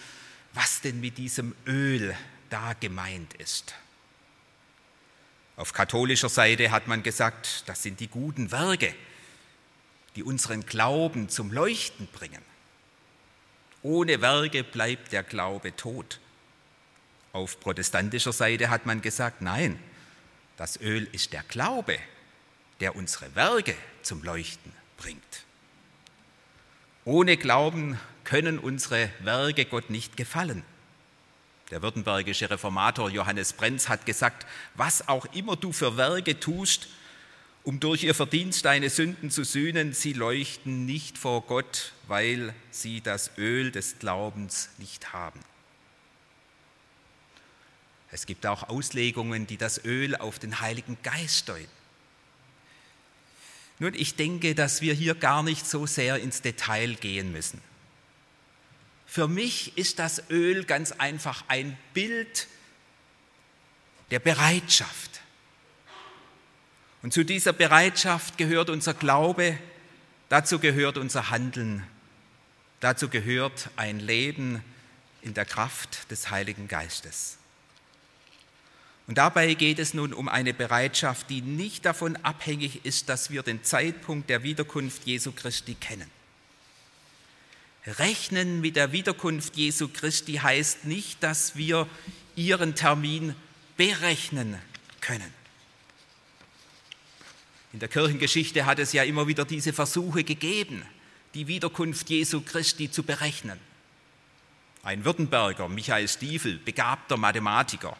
was 0.54 0.80
denn 0.80 1.00
mit 1.00 1.18
diesem 1.18 1.54
Öl 1.68 2.16
da 2.50 2.72
gemeint 2.72 3.34
ist. 3.34 3.76
Auf 5.56 5.72
katholischer 5.72 6.28
Seite 6.28 6.70
hat 6.70 6.86
man 6.86 7.02
gesagt, 7.02 7.64
das 7.66 7.82
sind 7.82 8.00
die 8.00 8.08
guten 8.08 8.52
Werke, 8.52 8.94
die 10.14 10.22
unseren 10.22 10.66
Glauben 10.66 11.28
zum 11.30 11.50
Leuchten 11.50 12.06
bringen. 12.08 12.42
Ohne 13.82 14.20
Werke 14.20 14.64
bleibt 14.64 15.12
der 15.12 15.22
Glaube 15.22 15.74
tot. 15.74 16.20
Auf 17.32 17.58
protestantischer 17.60 18.32
Seite 18.32 18.68
hat 18.68 18.84
man 18.84 19.00
gesagt, 19.00 19.40
nein, 19.40 19.78
das 20.56 20.80
Öl 20.80 21.08
ist 21.12 21.32
der 21.32 21.42
Glaube, 21.44 21.98
der 22.80 22.96
unsere 22.96 23.34
Werke 23.34 23.74
zum 24.02 24.22
Leuchten 24.22 24.72
bringt. 24.96 25.44
Ohne 27.04 27.36
Glauben 27.36 27.98
können 28.24 28.58
unsere 28.58 29.10
Werke 29.20 29.64
Gott 29.64 29.90
nicht 29.90 30.16
gefallen. 30.16 30.64
Der 31.70 31.82
württembergische 31.82 32.48
Reformator 32.48 33.10
Johannes 33.10 33.52
Brenz 33.52 33.88
hat 33.88 34.06
gesagt, 34.06 34.46
was 34.74 35.08
auch 35.08 35.26
immer 35.34 35.56
du 35.56 35.72
für 35.72 35.96
Werke 35.96 36.38
tust, 36.38 36.88
um 37.64 37.80
durch 37.80 38.04
ihr 38.04 38.14
Verdienst 38.14 38.64
deine 38.64 38.88
Sünden 38.88 39.30
zu 39.30 39.42
sühnen. 39.42 39.92
Sie 39.92 40.12
leuchten 40.12 40.86
nicht 40.86 41.18
vor 41.18 41.42
Gott, 41.42 41.92
weil 42.06 42.54
sie 42.70 43.00
das 43.00 43.32
Öl 43.36 43.72
des 43.72 43.98
Glaubens 43.98 44.68
nicht 44.78 45.12
haben. 45.12 45.40
Es 48.12 48.26
gibt 48.26 48.46
auch 48.46 48.68
Auslegungen, 48.68 49.48
die 49.48 49.56
das 49.56 49.84
Öl 49.84 50.14
auf 50.14 50.38
den 50.38 50.60
Heiligen 50.60 50.96
Geist 51.02 51.48
deuten. 51.48 51.68
Nun, 53.80 53.94
ich 53.94 54.14
denke, 54.14 54.54
dass 54.54 54.80
wir 54.80 54.94
hier 54.94 55.16
gar 55.16 55.42
nicht 55.42 55.66
so 55.66 55.84
sehr 55.86 56.18
ins 56.20 56.40
Detail 56.40 56.94
gehen 56.94 57.32
müssen. 57.32 57.60
Für 59.06 59.28
mich 59.28 59.78
ist 59.78 59.98
das 59.98 60.30
Öl 60.30 60.64
ganz 60.64 60.92
einfach 60.92 61.44
ein 61.48 61.78
Bild 61.94 62.48
der 64.10 64.18
Bereitschaft 64.18 65.20
und 67.02 67.12
zu 67.12 67.24
dieser 67.24 67.52
Bereitschaft 67.52 68.36
gehört 68.36 68.68
unser 68.68 68.94
Glaube, 68.94 69.58
Dazu 70.28 70.58
gehört 70.58 70.98
unser 70.98 71.30
Handeln. 71.30 71.84
Dazu 72.80 73.08
gehört 73.08 73.70
ein 73.76 74.00
Leben 74.00 74.62
in 75.22 75.34
der 75.34 75.44
Kraft 75.44 76.10
des 76.10 76.30
Heiligen 76.30 76.68
Geistes. 76.68 77.38
Und 79.06 79.18
dabei 79.18 79.54
geht 79.54 79.78
es 79.78 79.94
nun 79.94 80.12
um 80.12 80.28
eine 80.28 80.52
Bereitschaft, 80.52 81.30
die 81.30 81.40
nicht 81.40 81.84
davon 81.84 82.16
abhängig 82.16 82.84
ist, 82.84 83.08
dass 83.08 83.30
wir 83.30 83.44
den 83.44 83.62
Zeitpunkt 83.62 84.28
der 84.28 84.42
Wiederkunft 84.42 85.06
Jesu 85.06 85.30
Christi 85.30 85.74
kennen. 85.74 86.10
Rechnen 87.86 88.60
mit 88.60 88.76
der 88.76 88.92
Wiederkunft 88.92 89.56
Jesu 89.56 89.88
Christi 89.88 90.34
heißt 90.34 90.84
nicht, 90.84 91.22
dass 91.22 91.56
wir 91.56 91.88
ihren 92.34 92.74
Termin 92.74 93.34
berechnen 93.76 94.58
können. 95.00 95.32
In 97.72 97.78
der 97.78 97.88
Kirchengeschichte 97.88 98.66
hat 98.66 98.78
es 98.78 98.92
ja 98.92 99.02
immer 99.04 99.26
wieder 99.26 99.44
diese 99.44 99.72
Versuche 99.72 100.24
gegeben, 100.24 100.82
die 101.34 101.46
Wiederkunft 101.46 102.08
Jesu 102.10 102.40
Christi 102.40 102.90
zu 102.90 103.02
berechnen. 103.02 103.60
Ein 104.82 105.04
Württemberger, 105.04 105.68
Michael 105.68 106.08
Stiefel, 106.08 106.58
begabter 106.58 107.16
Mathematiker, 107.16 107.96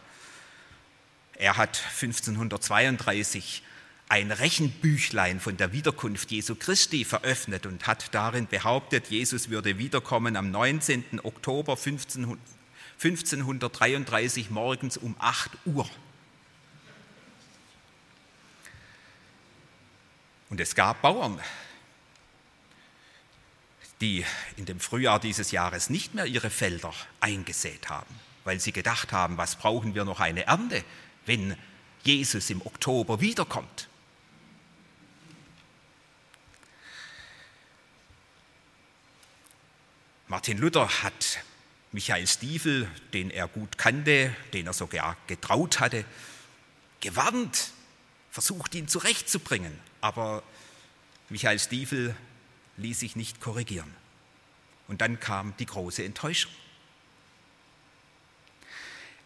er 1.35 1.57
hat 1.57 1.83
1532 2.01 3.63
ein 4.09 4.31
Rechenbüchlein 4.31 5.41
von 5.41 5.57
der 5.57 5.73
Wiederkunft 5.73 6.31
Jesu 6.31 6.55
Christi 6.55 7.05
veröffentlicht 7.05 7.67
und 7.67 7.89
hat 7.89 8.15
darin 8.15 8.47
behauptet, 8.47 9.09
Jesus 9.09 9.51
würde 9.51 9.79
wiederkommen 9.79 10.37
am 10.37 10.53
19. 10.53 11.23
Oktober 11.25 11.77
1533 11.77 14.51
morgens 14.51 14.97
um 14.97 15.17
8 15.19 15.51
Uhr. 15.67 15.91
Und 20.51 20.61
es 20.61 20.77
gab 20.77 21.03
Bauern, 21.03 21.41
die 24.01 24.25
in 24.57 24.67
dem 24.67 24.79
Frühjahr 24.79 25.19
dieses 25.19 25.51
Jahres 25.51 25.91
nicht 25.91 26.15
mehr 26.15 26.27
ihre 26.27 26.51
Felder 26.51 26.95
eingesät 27.19 27.89
haben, 27.89 28.15
weil 28.45 28.61
sie 28.61 28.71
gedacht 28.71 29.11
haben, 29.11 29.37
was 29.37 29.57
brauchen 29.57 29.97
wir 29.97 30.05
noch 30.05 30.21
eine 30.21 30.47
Ernte, 30.47 30.85
wenn 31.25 31.57
Jesus 32.05 32.51
im 32.51 32.65
Oktober 32.65 33.21
wiederkommt. 33.21 33.89
Martin 40.29 40.59
Luther 40.59 41.03
hat 41.03 41.39
Michael 41.93 42.27
Stiefel, 42.27 42.91
den 43.13 43.31
er 43.31 43.47
gut 43.47 43.79
kannte, 43.79 44.35
den 44.53 44.67
er 44.67 44.73
sogar 44.73 45.17
getraut 45.29 45.79
hatte, 45.79 46.05
gewarnt, 47.01 47.71
versucht 48.33 48.75
ihn 48.75 48.89
zurechtzubringen. 48.89 49.79
Aber 50.01 50.43
Michael 51.29 51.61
Stiefel 51.61 52.17
ließ 52.77 53.01
sich 53.01 53.15
nicht 53.15 53.41
korrigieren. 53.41 53.95
Und 54.89 55.01
dann 55.01 55.21
kam 55.21 55.57
die 55.59 55.67
große 55.67 56.05
Enttäuschung. 56.05 56.53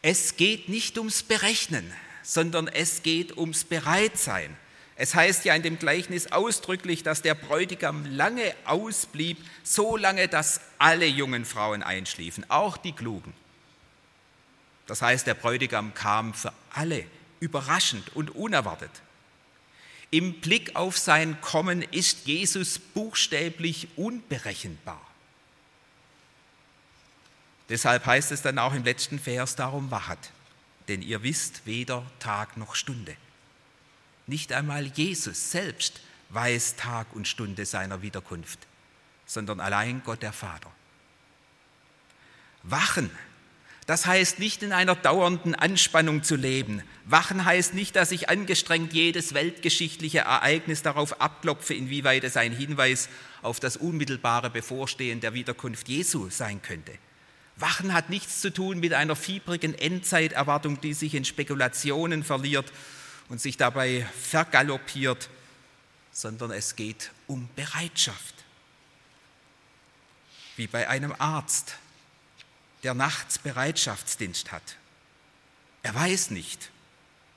Es 0.03 0.37
geht 0.37 0.69
nicht 0.69 0.99
ums 0.99 1.23
Berechnen, 1.23 1.93
sondern 2.23 2.69
es 2.69 3.03
geht 3.03 3.37
ums 3.37 3.65
Bereitsein. 3.65 4.57
Es 5.03 5.15
heißt 5.15 5.47
ja 5.47 5.55
in 5.55 5.63
dem 5.63 5.79
Gleichnis 5.79 6.31
ausdrücklich, 6.31 7.03
dass 7.03 7.23
der 7.23 7.35
Bräutigam 7.35 8.05
lange 8.05 8.55
ausblieb, 8.67 9.39
so 9.63 9.97
lange, 9.97 10.29
dass 10.29 10.61
alle 10.79 11.07
jungen 11.07 11.47
Frauen 11.47 11.83
einschliefen, 11.83 12.45
auch 12.51 12.77
die 12.77 12.93
Klugen. 12.93 13.33
Das 14.87 15.01
heißt, 15.01 15.27
der 15.27 15.33
Bräutigam 15.33 15.95
kam 15.95 16.35
für 16.35 16.53
alle 16.75 17.07
überraschend 17.41 18.15
und 18.15 18.35
unerwartet. 18.35 18.91
Im 20.11 20.39
Blick 20.43 20.77
auf 20.77 20.99
sein 20.99 21.41
Kommen 21.41 21.81
ist 21.81 22.27
Jesus 22.27 22.79
buchstäblich 22.79 23.89
unberechenbar. 23.97 25.01
Deshalb 27.71 28.05
heißt 28.05 28.33
es 28.33 28.43
dann 28.43 28.59
auch 28.59 28.75
im 28.75 28.85
letzten 28.85 29.19
Vers, 29.19 29.57
darum 29.57 29.91
wachet, 29.91 30.19
denn 30.89 31.01
ihr 31.01 31.23
wisst 31.23 31.65
weder 31.65 32.05
Tag 32.19 32.59
noch 32.59 32.75
Stunde. 32.75 33.17
Nicht 34.31 34.53
einmal 34.53 34.87
Jesus 34.87 35.51
selbst 35.51 35.99
weiß 36.29 36.77
Tag 36.77 37.09
und 37.15 37.27
Stunde 37.27 37.67
seiner 37.67 38.01
Wiederkunft, 38.01 38.61
sondern 39.27 39.59
allein 39.59 40.03
Gott 40.05 40.23
der 40.23 40.33
Vater. 40.33 40.71
Wachen, 42.63 43.11
das 43.87 44.07
heißt 44.07 44.39
nicht 44.39 44.63
in 44.63 44.73
einer 44.73 44.95
dauernden 44.95 45.57
Anspannung 45.57 46.23
zu 46.23 46.37
leben. 46.37 46.85
Wachen 47.07 47.45
heißt 47.45 47.75
nicht, 47.75 47.97
dass 47.97 48.13
ich 48.13 48.29
angestrengt 48.29 48.93
jedes 48.93 49.35
weltgeschichtliche 49.35 50.21
Ereignis 50.21 50.83
darauf 50.83 51.21
abklopfe, 51.21 51.75
inwieweit 51.75 52.23
es 52.23 52.37
ein 52.37 52.53
Hinweis 52.53 53.09
auf 53.43 53.59
das 53.59 53.77
unmittelbare 53.77 54.49
Bevorstehen 54.49 55.21
der 55.21 55.35
Wiederkunft 55.35 55.89
Jesu 55.89 56.31
sein 56.31 56.63
könnte. 56.63 56.93
Wachen 57.57 57.93
hat 57.93 58.11
nichts 58.11 58.41
zu 58.41 58.53
tun 58.53 58.79
mit 58.79 58.95
einer 58.95 59.17
fiebrigen 59.17 59.75
Endzeiterwartung, 59.75 60.81
die 60.81 60.95
sich 60.95 61.17
in 61.17 61.25
Spekulationen 61.25 62.23
verliert 62.23 62.73
und 63.31 63.41
sich 63.41 63.57
dabei 63.57 64.07
vergaloppiert, 64.21 65.31
sondern 66.13 66.51
es 66.51 66.77
geht 66.77 67.13
um 67.27 67.49
Bereitschaft. 67.57 68.35
Wie 70.57 70.67
bei 70.67 70.89
einem 70.89 71.15
Arzt, 71.19 71.77
der 72.83 72.93
nachts 72.93 73.39
Bereitschaftsdienst 73.39 74.53
hat. 74.53 74.77
Er 75.83 75.95
weiß 75.95 76.31
nicht, 76.31 76.71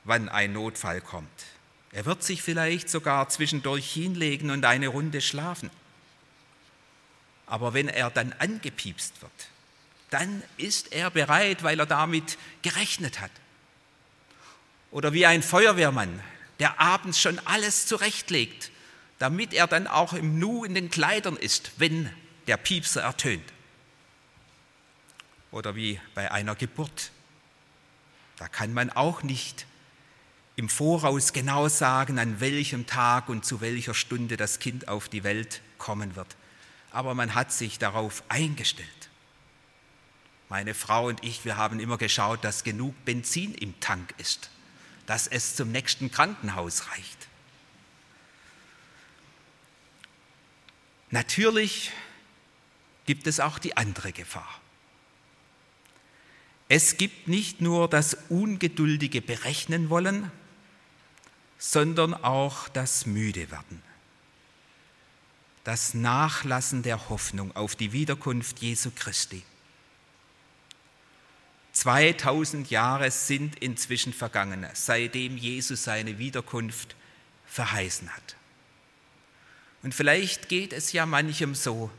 wann 0.04 0.28
ein 0.30 0.52
Notfall 0.52 1.00
kommt. 1.00 1.30
Er 1.92 2.06
wird 2.06 2.24
sich 2.24 2.42
vielleicht 2.42 2.90
sogar 2.90 3.30
zwischendurch 3.30 3.90
hinlegen 3.94 4.50
und 4.50 4.66
eine 4.66 4.88
Runde 4.88 5.22
schlafen. 5.22 5.70
Aber 7.46 7.76
wenn 7.76 7.88
er 7.88 8.10
dann 8.10 8.34
angepiepst 8.34 9.22
wird, 9.22 9.32
dann 10.10 10.42
ist 10.58 10.92
er 10.92 11.12
bereit, 11.12 11.62
weil 11.62 11.80
er 11.80 11.86
damit 11.86 12.38
gerechnet 12.64 13.22
hat. 13.22 13.32
Oder 14.94 15.12
wie 15.12 15.26
ein 15.26 15.42
Feuerwehrmann, 15.42 16.22
der 16.60 16.80
abends 16.80 17.20
schon 17.20 17.40
alles 17.46 17.88
zurechtlegt, 17.88 18.70
damit 19.18 19.52
er 19.52 19.66
dann 19.66 19.88
auch 19.88 20.14
im 20.14 20.38
Nu 20.38 20.64
in 20.64 20.76
den 20.76 20.92
Kleidern 20.92 21.36
ist, 21.36 21.72
wenn 21.78 22.12
der 22.46 22.58
Piepser 22.58 23.02
ertönt. 23.02 23.44
Oder 25.50 25.76
wie 25.76 26.00
bei 26.14 26.32
einer 26.32 26.54
Geburt. 26.54 27.10
Da 28.38 28.48
kann 28.48 28.72
man 28.72 28.92
auch 28.92 29.24
nicht 29.24 29.66
im 30.58 30.70
Voraus 30.70 31.34
genau 31.34 31.70
sagen, 31.70 32.20
an 32.20 32.40
welchem 32.40 32.86
Tag 32.86 33.30
und 33.30 33.46
zu 33.46 33.62
welcher 33.62 33.96
Stunde 33.96 34.38
das 34.38 34.60
Kind 34.60 34.90
auf 34.90 35.10
die 35.10 35.24
Welt 35.24 35.62
kommen 35.80 36.16
wird. 36.16 36.36
Aber 36.92 37.16
man 37.16 37.34
hat 37.34 37.52
sich 37.52 37.80
darauf 37.80 38.22
eingestellt. 38.30 39.10
Meine 40.50 40.76
Frau 40.76 41.08
und 41.08 41.24
ich, 41.24 41.46
wir 41.46 41.58
haben 41.58 41.80
immer 41.80 41.98
geschaut, 41.98 42.44
dass 42.44 42.64
genug 42.64 42.94
Benzin 43.06 43.56
im 43.56 43.80
Tank 43.80 44.14
ist 44.20 44.52
dass 45.06 45.28
es 45.28 45.56
zum 45.56 45.72
nächsten 45.72 46.12
Krankenhaus 46.12 46.90
reicht. 46.90 47.28
Natürlich 51.12 51.92
gibt 53.06 53.28
es 53.28 53.40
auch 53.40 53.60
die 53.60 53.78
andere 53.78 54.12
Gefahr. 54.12 54.62
Es 56.70 56.98
gibt 56.98 57.28
nicht 57.28 57.62
nur 57.62 57.88
das 57.88 58.18
ungeduldige 58.30 59.22
Berechnen 59.22 59.90
wollen, 59.90 60.32
sondern 61.60 62.14
auch 62.14 62.68
das 62.68 63.06
Müdewerden, 63.06 63.82
das 65.64 65.94
Nachlassen 65.94 66.82
der 66.82 67.10
Hoffnung 67.10 67.56
auf 67.56 67.76
die 67.76 67.92
Wiederkunft 67.92 68.60
Jesu 68.60 68.92
Christi. 68.96 69.44
2000 71.74 72.70
Jahre 72.70 73.10
sind 73.10 73.56
inzwischen 73.58 74.14
vergangen, 74.14 74.66
seitdem 74.74 75.38
Jesus 75.38 75.84
seine 75.84 76.20
Wiederkunft 76.20 76.96
verheißen 77.48 78.16
hat. 78.16 78.36
Und 79.82 79.94
vielleicht 79.94 80.50
geht 80.50 80.72
es 80.72 80.94
ja 80.94 81.06
manchem 81.06 81.56
so, 81.56 81.92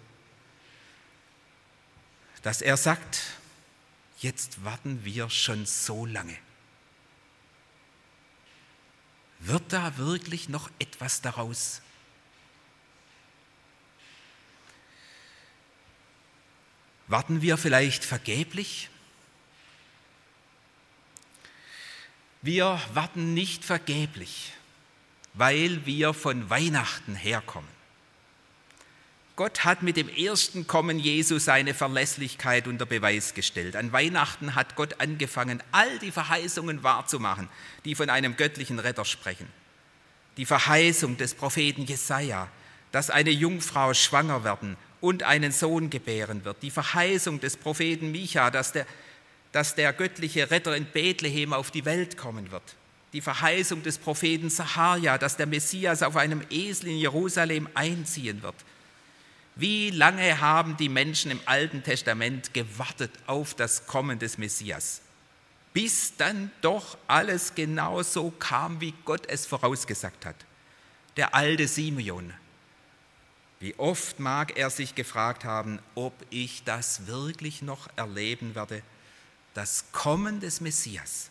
dass 2.42 2.62
er 2.62 2.76
sagt, 2.76 3.20
jetzt 4.18 4.64
warten 4.64 5.04
wir 5.04 5.28
schon 5.28 5.66
so 5.66 6.06
lange. 6.06 6.36
Wird 9.40 9.72
da 9.72 9.98
wirklich 9.98 10.48
noch 10.48 10.70
etwas 10.78 11.20
daraus? 11.20 11.82
Warten 17.08 17.42
wir 17.42 17.58
vielleicht 17.58 18.04
vergeblich? 18.04 18.88
Wir 22.44 22.78
warten 22.92 23.32
nicht 23.32 23.64
vergeblich, 23.64 24.52
weil 25.32 25.86
wir 25.86 26.12
von 26.12 26.50
Weihnachten 26.50 27.14
herkommen. 27.14 27.70
Gott 29.34 29.64
hat 29.64 29.82
mit 29.82 29.96
dem 29.96 30.10
ersten 30.10 30.66
Kommen 30.66 30.98
Jesu 30.98 31.38
seine 31.38 31.72
Verlässlichkeit 31.72 32.68
unter 32.68 32.84
Beweis 32.84 33.32
gestellt. 33.32 33.76
An 33.76 33.92
Weihnachten 33.92 34.54
hat 34.54 34.76
Gott 34.76 35.00
angefangen, 35.00 35.62
all 35.72 35.98
die 36.00 36.10
Verheißungen 36.10 36.82
wahrzumachen, 36.82 37.48
die 37.86 37.94
von 37.94 38.10
einem 38.10 38.36
göttlichen 38.36 38.78
Retter 38.78 39.06
sprechen. 39.06 39.48
Die 40.36 40.44
Verheißung 40.44 41.16
des 41.16 41.34
Propheten 41.34 41.86
Jesaja, 41.86 42.48
dass 42.92 43.08
eine 43.08 43.30
Jungfrau 43.30 43.94
schwanger 43.94 44.44
werden 44.44 44.76
und 45.00 45.22
einen 45.22 45.50
Sohn 45.50 45.88
gebären 45.88 46.44
wird. 46.44 46.62
Die 46.62 46.70
Verheißung 46.70 47.40
des 47.40 47.56
Propheten 47.56 48.12
Micha, 48.12 48.50
dass 48.50 48.72
der, 48.72 48.86
dass 49.54 49.76
der 49.76 49.92
göttliche 49.92 50.50
Retter 50.50 50.76
in 50.76 50.84
Bethlehem 50.84 51.52
auf 51.52 51.70
die 51.70 51.84
Welt 51.84 52.16
kommen 52.16 52.50
wird. 52.50 52.74
Die 53.12 53.20
Verheißung 53.20 53.84
des 53.84 53.98
Propheten 53.98 54.50
Saharia, 54.50 55.16
dass 55.16 55.36
der 55.36 55.46
Messias 55.46 56.02
auf 56.02 56.16
einem 56.16 56.42
Esel 56.50 56.88
in 56.88 56.98
Jerusalem 56.98 57.68
einziehen 57.72 58.42
wird. 58.42 58.56
Wie 59.54 59.90
lange 59.90 60.40
haben 60.40 60.76
die 60.76 60.88
Menschen 60.88 61.30
im 61.30 61.38
Alten 61.46 61.84
Testament 61.84 62.52
gewartet 62.52 63.12
auf 63.28 63.54
das 63.54 63.86
Kommen 63.86 64.18
des 64.18 64.38
Messias? 64.38 65.02
Bis 65.72 66.16
dann 66.16 66.50
doch 66.60 66.98
alles 67.06 67.54
genau 67.54 68.02
so 68.02 68.32
kam, 68.32 68.80
wie 68.80 68.92
Gott 69.04 69.24
es 69.28 69.46
vorausgesagt 69.46 70.26
hat. 70.26 70.36
Der 71.16 71.32
alte 71.32 71.68
Simeon, 71.68 72.34
wie 73.60 73.76
oft 73.78 74.18
mag 74.18 74.58
er 74.58 74.70
sich 74.70 74.96
gefragt 74.96 75.44
haben, 75.44 75.78
ob 75.94 76.12
ich 76.30 76.64
das 76.64 77.06
wirklich 77.06 77.62
noch 77.62 77.88
erleben 77.94 78.56
werde, 78.56 78.82
das 79.54 79.84
Kommen 79.92 80.40
des 80.40 80.60
Messias. 80.60 81.30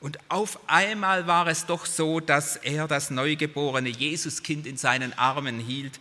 Und 0.00 0.18
auf 0.30 0.58
einmal 0.66 1.26
war 1.26 1.46
es 1.46 1.66
doch 1.66 1.84
so, 1.84 2.20
dass 2.20 2.56
er 2.56 2.88
das 2.88 3.10
neugeborene 3.10 3.90
Jesuskind 3.90 4.66
in 4.66 4.78
seinen 4.78 5.12
Armen 5.18 5.58
hielt 5.58 6.00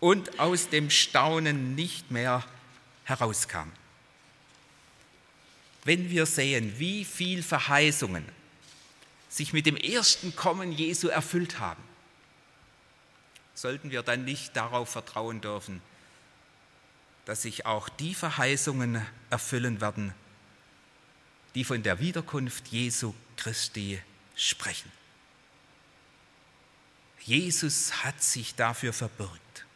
und 0.00 0.38
aus 0.38 0.68
dem 0.68 0.90
Staunen 0.90 1.74
nicht 1.74 2.10
mehr 2.10 2.44
herauskam. 3.04 3.70
Wenn 5.84 6.10
wir 6.10 6.26
sehen, 6.26 6.74
wie 6.78 7.04
viel 7.04 7.42
Verheißungen 7.42 8.24
sich 9.28 9.52
mit 9.52 9.66
dem 9.66 9.76
ersten 9.76 10.36
Kommen 10.36 10.72
Jesu 10.72 11.08
erfüllt 11.08 11.58
haben, 11.58 11.82
sollten 13.54 13.90
wir 13.90 14.02
dann 14.02 14.24
nicht 14.24 14.54
darauf 14.56 14.90
vertrauen 14.90 15.40
dürfen, 15.40 15.80
dass 17.26 17.42
sich 17.42 17.66
auch 17.66 17.88
die 17.88 18.14
Verheißungen 18.14 19.04
erfüllen 19.30 19.80
werden, 19.80 20.14
die 21.54 21.64
von 21.64 21.82
der 21.82 21.98
Wiederkunft 21.98 22.68
Jesu 22.68 23.14
Christi 23.36 24.00
sprechen. 24.34 24.90
Jesus 27.20 28.04
hat 28.04 28.22
sich 28.22 28.54
dafür 28.54 28.92
verbürgt. 28.92 29.66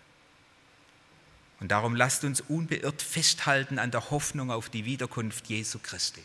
Und 1.58 1.72
darum 1.72 1.96
lasst 1.96 2.24
uns 2.24 2.40
unbeirrt 2.40 3.02
festhalten 3.02 3.78
an 3.78 3.90
der 3.90 4.10
Hoffnung 4.10 4.50
auf 4.50 4.70
die 4.70 4.84
Wiederkunft 4.84 5.48
Jesu 5.48 5.80
Christi. 5.80 6.22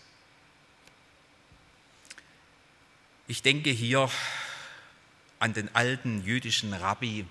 Ich 3.28 3.42
denke 3.42 3.72
hier 3.72 4.10
an 5.40 5.54
den 5.54 5.74
alten 5.74 6.24
jüdischen 6.24 6.74
Rabbi 6.74 7.26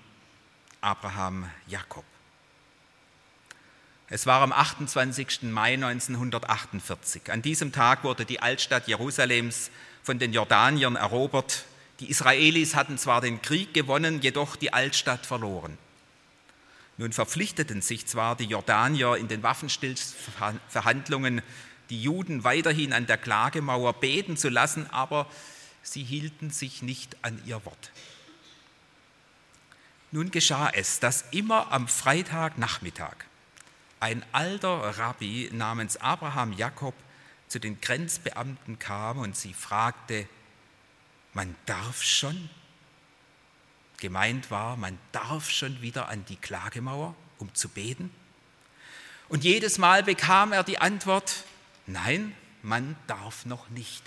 Abraham 0.81 1.49
Jakob. 1.67 2.05
Es 4.07 4.27
war 4.27 4.41
am 4.41 4.51
28. 4.51 5.43
Mai 5.43 5.73
1948. 5.73 7.31
An 7.31 7.41
diesem 7.41 7.71
Tag 7.71 8.03
wurde 8.03 8.23
die 8.23 8.39
Altstadt 8.39 8.87
Jerusalems 8.87 9.71
von 10.03 10.19
den 10.19 10.31
Jordaniern 10.31 10.95
erobert. 10.95 11.65
Die 11.99 12.11
Israelis 12.11 12.75
hatten 12.75 12.99
zwar 12.99 13.21
den 13.21 13.41
Krieg 13.41 13.73
gewonnen, 13.73 14.21
jedoch 14.21 14.57
die 14.57 14.71
Altstadt 14.71 15.25
verloren. 15.25 15.79
Nun 16.97 17.13
verpflichteten 17.13 17.81
sich 17.81 18.05
zwar 18.05 18.35
die 18.35 18.45
Jordanier 18.45 19.15
in 19.15 19.27
den 19.27 19.41
Waffenstillverhandlungen, 19.41 21.41
die 21.89 22.01
Juden 22.01 22.43
weiterhin 22.43 22.93
an 22.93 23.07
der 23.07 23.17
Klagemauer 23.17 23.93
beten 23.93 24.37
zu 24.37 24.49
lassen, 24.49 24.87
aber 24.91 25.25
sie 25.81 26.03
hielten 26.03 26.51
sich 26.51 26.83
nicht 26.83 27.17
an 27.23 27.41
ihr 27.45 27.65
Wort. 27.65 27.91
Nun 30.11 30.29
geschah 30.29 30.69
es, 30.69 30.99
dass 30.99 31.25
immer 31.31 31.71
am 31.71 31.87
Freitagnachmittag 31.87 33.15
ein 34.05 34.23
alter 34.33 34.99
Rabbi 34.99 35.49
namens 35.51 35.97
Abraham 35.97 36.53
Jakob 36.53 36.93
zu 37.47 37.59
den 37.59 37.81
Grenzbeamten 37.81 38.77
kam 38.77 39.17
und 39.17 39.35
sie 39.35 39.55
fragte, 39.55 40.27
man 41.33 41.55
darf 41.65 42.03
schon? 42.03 42.51
Gemeint 43.97 44.51
war, 44.51 44.77
man 44.77 44.99
darf 45.11 45.49
schon 45.49 45.81
wieder 45.81 46.07
an 46.07 46.23
die 46.25 46.35
Klagemauer, 46.35 47.15
um 47.39 47.51
zu 47.55 47.67
beten? 47.67 48.11
Und 49.27 49.43
jedes 49.43 49.79
Mal 49.79 50.03
bekam 50.03 50.51
er 50.51 50.63
die 50.63 50.77
Antwort, 50.77 51.43
nein, 51.87 52.35
man 52.61 52.95
darf 53.07 53.47
noch 53.47 53.71
nicht. 53.71 54.03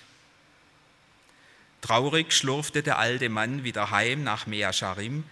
Traurig 1.81 2.33
schlurfte 2.33 2.85
der 2.85 2.99
alte 2.99 3.29
Mann 3.29 3.65
wieder 3.65 3.91
heim 3.91 4.23
nach 4.23 4.47
Mea 4.47 4.73
Sharim 4.73 5.25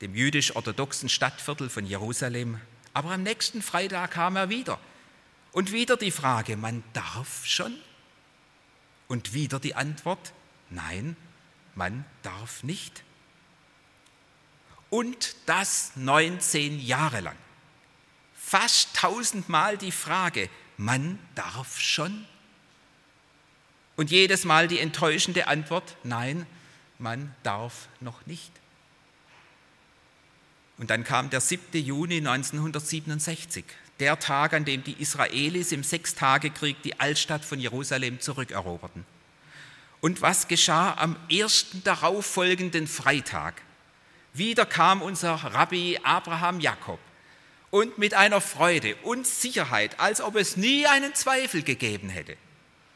dem 0.00 0.14
jüdisch-orthodoxen 0.14 1.08
Stadtviertel 1.08 1.68
von 1.68 1.86
Jerusalem. 1.86 2.60
Aber 2.94 3.10
am 3.10 3.22
nächsten 3.22 3.62
Freitag 3.62 4.12
kam 4.12 4.36
er 4.36 4.48
wieder. 4.48 4.78
Und 5.52 5.72
wieder 5.72 5.96
die 5.96 6.10
Frage, 6.10 6.56
man 6.56 6.82
darf 6.92 7.46
schon? 7.46 7.76
Und 9.08 9.34
wieder 9.34 9.60
die 9.60 9.74
Antwort, 9.74 10.32
nein, 10.70 11.16
man 11.74 12.04
darf 12.22 12.62
nicht. 12.62 13.04
Und 14.88 15.36
das 15.46 15.92
19 15.96 16.80
Jahre 16.80 17.20
lang. 17.20 17.36
Fast 18.34 18.94
tausendmal 18.96 19.78
die 19.78 19.92
Frage, 19.92 20.50
man 20.76 21.18
darf 21.34 21.78
schon? 21.80 22.26
Und 23.96 24.10
jedes 24.10 24.44
Mal 24.44 24.68
die 24.68 24.78
enttäuschende 24.78 25.46
Antwort, 25.46 25.96
nein, 26.02 26.46
man 26.98 27.34
darf 27.42 27.88
noch 28.00 28.26
nicht. 28.26 28.61
Und 30.78 30.90
dann 30.90 31.04
kam 31.04 31.30
der 31.30 31.40
7. 31.40 31.78
Juni 31.78 32.16
1967, 32.18 33.64
der 34.00 34.18
Tag, 34.18 34.52
an 34.52 34.64
dem 34.64 34.82
die 34.82 35.00
Israelis 35.00 35.72
im 35.72 35.84
Sechstagekrieg 35.84 36.82
die 36.82 36.98
Altstadt 36.98 37.44
von 37.44 37.60
Jerusalem 37.60 38.20
zurückeroberten. 38.20 39.04
Und 40.00 40.22
was 40.22 40.48
geschah 40.48 40.94
am 40.94 41.16
ersten 41.30 41.84
darauffolgenden 41.84 42.88
Freitag? 42.88 43.62
Wieder 44.34 44.66
kam 44.66 45.02
unser 45.02 45.34
Rabbi 45.34 46.00
Abraham 46.02 46.58
Jakob 46.58 46.98
und 47.70 47.98
mit 47.98 48.14
einer 48.14 48.40
Freude 48.40 48.96
und 48.96 49.26
Sicherheit, 49.26 50.00
als 50.00 50.20
ob 50.20 50.36
es 50.36 50.56
nie 50.56 50.86
einen 50.86 51.14
Zweifel 51.14 51.62
gegeben 51.62 52.08
hätte, 52.08 52.36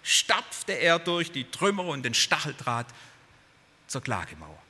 stapfte 0.02 0.72
er 0.72 0.98
durch 0.98 1.32
die 1.32 1.50
Trümmer 1.50 1.84
und 1.84 2.02
den 2.02 2.14
Stacheldraht 2.14 2.86
zur 3.86 4.02
Klagemauer 4.02 4.62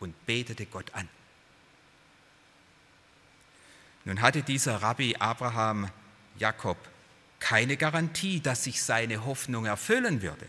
und 0.00 0.26
betete 0.26 0.66
Gott 0.66 0.92
an. 0.94 1.08
Nun 4.04 4.22
hatte 4.22 4.42
dieser 4.42 4.82
Rabbi 4.82 5.16
Abraham 5.18 5.90
Jakob 6.38 6.78
keine 7.38 7.76
Garantie, 7.76 8.40
dass 8.40 8.64
sich 8.64 8.82
seine 8.82 9.24
Hoffnung 9.24 9.66
erfüllen 9.66 10.22
würde. 10.22 10.46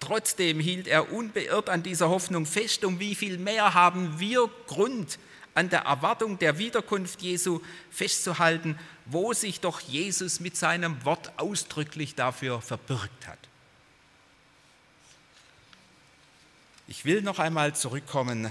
Trotzdem 0.00 0.60
hielt 0.60 0.86
er 0.86 1.12
unbeirrt 1.12 1.68
an 1.68 1.82
dieser 1.82 2.08
Hoffnung 2.08 2.44
fest, 2.44 2.84
um 2.84 2.98
wie 2.98 3.14
viel 3.14 3.38
mehr 3.38 3.74
haben 3.74 4.18
wir 4.18 4.50
Grund, 4.66 5.18
an 5.54 5.68
der 5.68 5.80
Erwartung 5.80 6.38
der 6.38 6.58
Wiederkunft 6.58 7.20
Jesu 7.22 7.60
festzuhalten, 7.90 8.78
wo 9.04 9.32
sich 9.32 9.60
doch 9.60 9.80
Jesus 9.80 10.40
mit 10.40 10.56
seinem 10.56 11.04
Wort 11.04 11.32
ausdrücklich 11.38 12.14
dafür 12.14 12.62
verbürgt 12.62 13.26
hat. 13.26 13.38
Ich 16.88 17.04
will 17.04 17.22
noch 17.22 17.38
einmal 17.38 17.74
zurückkommen 17.74 18.50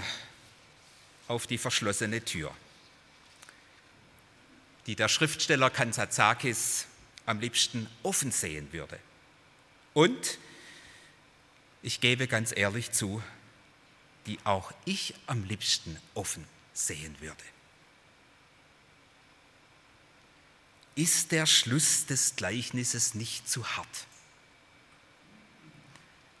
auf 1.28 1.46
die 1.46 1.58
verschlossene 1.58 2.24
Tür 2.24 2.52
die 4.86 4.96
der 4.96 5.08
Schriftsteller 5.08 5.70
Kanzazakis 5.70 6.86
am 7.26 7.40
liebsten 7.40 7.88
offen 8.02 8.32
sehen 8.32 8.72
würde. 8.72 8.98
Und 9.94 10.38
ich 11.82 12.00
gebe 12.00 12.26
ganz 12.26 12.52
ehrlich 12.56 12.92
zu, 12.92 13.22
die 14.26 14.38
auch 14.44 14.72
ich 14.84 15.14
am 15.26 15.44
liebsten 15.44 15.98
offen 16.14 16.46
sehen 16.72 17.16
würde. 17.20 17.42
Ist 20.94 21.32
der 21.32 21.46
Schluss 21.46 22.06
des 22.06 22.36
Gleichnisses 22.36 23.14
nicht 23.14 23.48
zu 23.48 23.66
hart? 23.76 24.06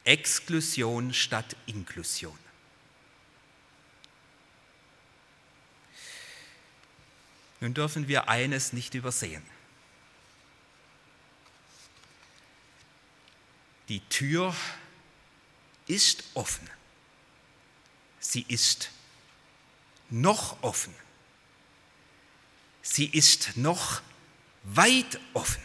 Exklusion 0.04 1.14
statt 1.14 1.56
Inklusion. 1.66 2.38
Nun 7.62 7.74
dürfen 7.74 8.08
wir 8.08 8.28
eines 8.28 8.72
nicht 8.72 8.94
übersehen. 8.94 9.40
Die 13.88 14.00
Tür 14.08 14.52
ist 15.86 16.24
offen. 16.34 16.68
Sie 18.18 18.44
ist 18.48 18.90
noch 20.10 20.60
offen. 20.64 20.92
Sie 22.82 23.06
ist 23.06 23.56
noch 23.56 24.02
weit 24.64 25.20
offen. 25.32 25.62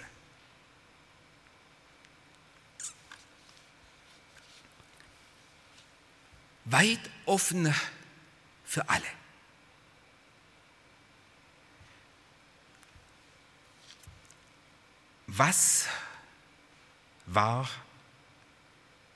Weit 6.65 7.09
offen 7.25 7.73
für 8.65 8.87
alle. 8.87 9.07
Was 15.27 15.87
war 17.25 17.69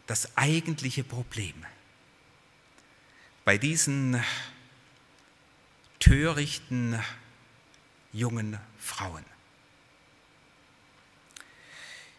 das 0.08 0.38
eigentliche 0.38 1.04
Problem 1.06 1.66
bei 3.46 3.58
diesen 3.58 4.22
törichten 6.00 7.02
jungen 8.12 8.60
Frauen? 8.78 9.24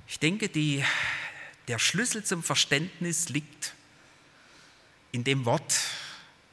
Ich 0.09 0.19
denke, 0.19 0.49
die, 0.49 0.85
der 1.69 1.79
Schlüssel 1.79 2.25
zum 2.25 2.43
Verständnis 2.43 3.29
liegt 3.29 3.75
in 5.11 5.25
dem 5.25 5.45
Wort, 5.45 5.75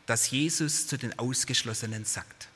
das 0.05 0.31
Jesus 0.31 0.87
zu 0.87 0.97
den 0.97 1.17
Ausgeschlossenen 1.17 2.03
sagt. 2.03 2.49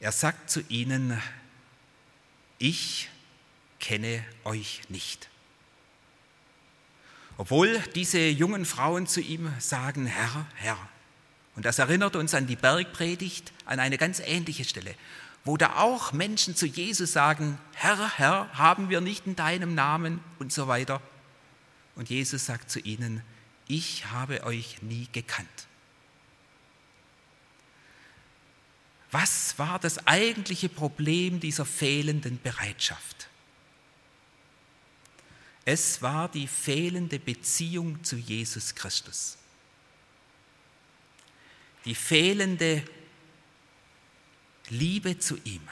Er 0.00 0.12
sagt 0.12 0.50
zu 0.50 0.60
ihnen, 0.68 1.20
ich 2.60 3.08
kenne 3.80 4.24
euch 4.44 4.82
nicht. 4.88 5.28
Obwohl 7.36 7.80
diese 7.96 8.28
jungen 8.28 8.64
Frauen 8.64 9.08
zu 9.08 9.20
ihm 9.20 9.52
sagen, 9.58 10.06
Herr, 10.06 10.46
Herr. 10.54 10.78
Und 11.56 11.64
das 11.64 11.80
erinnert 11.80 12.14
uns 12.14 12.34
an 12.34 12.46
die 12.46 12.54
Bergpredigt, 12.54 13.52
an 13.64 13.80
eine 13.80 13.98
ganz 13.98 14.20
ähnliche 14.20 14.64
Stelle 14.64 14.94
wo 15.44 15.56
da 15.56 15.76
auch 15.76 16.12
Menschen 16.12 16.54
zu 16.54 16.66
Jesus 16.66 17.12
sagen, 17.12 17.58
Herr, 17.74 18.18
Herr, 18.18 18.50
haben 18.52 18.90
wir 18.90 19.00
nicht 19.00 19.26
in 19.26 19.36
deinem 19.36 19.74
Namen 19.74 20.20
und 20.38 20.52
so 20.52 20.68
weiter. 20.68 21.00
Und 21.96 22.10
Jesus 22.10 22.46
sagt 22.46 22.70
zu 22.70 22.80
ihnen, 22.80 23.22
ich 23.66 24.06
habe 24.06 24.44
euch 24.44 24.82
nie 24.82 25.08
gekannt. 25.12 25.48
Was 29.10 29.58
war 29.58 29.78
das 29.78 30.06
eigentliche 30.06 30.68
Problem 30.68 31.40
dieser 31.40 31.64
fehlenden 31.64 32.40
Bereitschaft? 32.40 33.28
Es 35.64 36.00
war 36.00 36.28
die 36.28 36.46
fehlende 36.46 37.18
Beziehung 37.18 38.02
zu 38.04 38.16
Jesus 38.16 38.74
Christus. 38.74 39.36
Die 41.84 41.94
fehlende 41.94 42.84
Liebe 44.68 45.18
zu 45.18 45.36
ihm. 45.44 45.68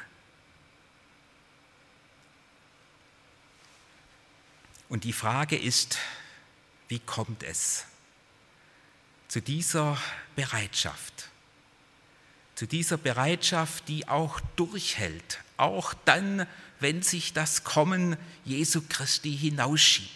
Und 4.88 5.04
die 5.04 5.12
Frage 5.12 5.56
ist, 5.56 5.98
wie 6.88 6.98
kommt 6.98 7.42
es 7.42 7.84
zu 9.28 9.40
dieser 9.40 10.00
Bereitschaft? 10.34 11.28
Zu 12.58 12.66
dieser 12.66 12.96
Bereitschaft, 12.96 13.86
die 13.86 14.08
auch 14.08 14.40
durchhält, 14.56 15.38
auch 15.58 15.94
dann, 16.04 16.44
wenn 16.80 17.02
sich 17.02 17.32
das 17.32 17.62
Kommen 17.62 18.16
Jesu 18.44 18.82
Christi 18.88 19.30
hinausschiebt. 19.30 20.10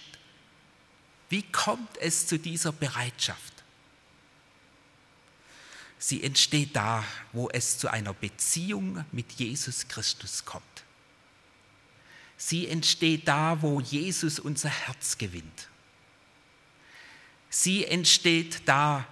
Wie 1.29 1.45
kommt 1.45 1.97
es 1.99 2.27
zu 2.27 2.41
dieser 2.41 2.73
Bereitschaft? 2.73 3.53
Sie 6.01 6.25
entsteht 6.25 6.75
da, 6.75 7.05
wo 7.33 7.49
es 7.49 7.79
zu 7.79 7.87
einer 7.87 8.13
Beziehung 8.13 9.05
mit 9.13 9.31
Jesus 9.35 9.87
Christus 9.87 10.45
kommt. 10.45 10.65
Sie 12.37 12.67
entsteht 12.67 13.29
da, 13.29 13.63
wo 13.63 13.79
Jesus 13.79 14.41
unser 14.41 14.69
Herz 14.69 15.17
gewinnt. 15.17 15.69
Sie 17.51 17.85
entsteht 17.85 18.63
da, 18.67 19.07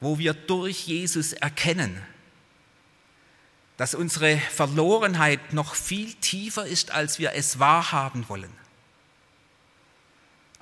wo 0.00 0.16
wir 0.18 0.32
durch 0.32 0.86
Jesus 0.86 1.34
erkennen, 1.34 2.00
dass 3.76 3.94
unsere 3.94 4.38
Verlorenheit 4.38 5.52
noch 5.52 5.74
viel 5.74 6.12
tiefer 6.14 6.66
ist, 6.66 6.90
als 6.90 7.18
wir 7.18 7.32
es 7.32 7.58
wahrhaben 7.58 8.28
wollen 8.28 8.52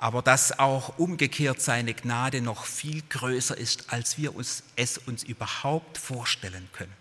aber 0.03 0.21
dass 0.21 0.59
auch 0.59 0.99
umgekehrt 0.99 1.61
seine 1.61 1.93
Gnade 1.93 2.41
noch 2.41 2.65
viel 2.65 3.01
größer 3.07 3.57
ist, 3.57 3.93
als 3.93 4.17
wir 4.17 4.35
uns, 4.35 4.63
es 4.75 4.97
uns 4.97 5.23
überhaupt 5.23 5.97
vorstellen 5.97 6.67
können. 6.73 6.91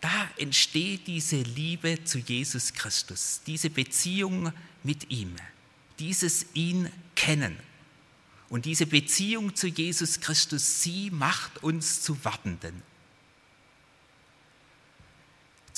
Da 0.00 0.30
entsteht 0.38 1.06
diese 1.06 1.36
Liebe 1.36 2.04
zu 2.04 2.20
Jesus 2.20 2.72
Christus, 2.72 3.42
diese 3.46 3.68
Beziehung 3.68 4.50
mit 4.82 5.10
ihm, 5.10 5.36
dieses 5.98 6.46
ihn 6.54 6.90
kennen. 7.16 7.58
Und 8.48 8.64
diese 8.64 8.86
Beziehung 8.86 9.54
zu 9.54 9.66
Jesus 9.66 10.20
Christus, 10.20 10.82
sie 10.82 11.10
macht 11.10 11.62
uns 11.62 12.00
zu 12.00 12.24
Wartenden, 12.24 12.82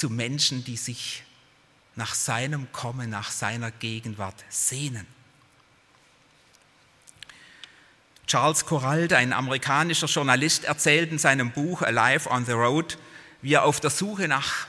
zu 0.03 0.11
Menschen, 0.11 0.65
die 0.65 0.77
sich 0.77 1.23
nach 1.95 2.13
seinem 2.13 2.73
Kommen, 2.73 3.09
nach 3.09 3.31
seiner 3.31 3.71
Gegenwart 3.71 4.45
sehnen. 4.49 5.07
Charles 8.27 8.67
Corrald, 8.67 9.13
ein 9.13 9.33
amerikanischer 9.33 10.09
Journalist, 10.09 10.65
erzählt 10.65 11.13
in 11.13 11.21
seinem 11.21 11.53
Buch 11.53 11.83
Alive 11.83 12.29
on 12.29 12.45
the 12.45 12.51
Road, 12.51 12.99
wie 13.43 13.53
er 13.53 13.63
auf 13.63 13.79
der 13.79 13.91
Suche 13.91 14.27
nach 14.27 14.67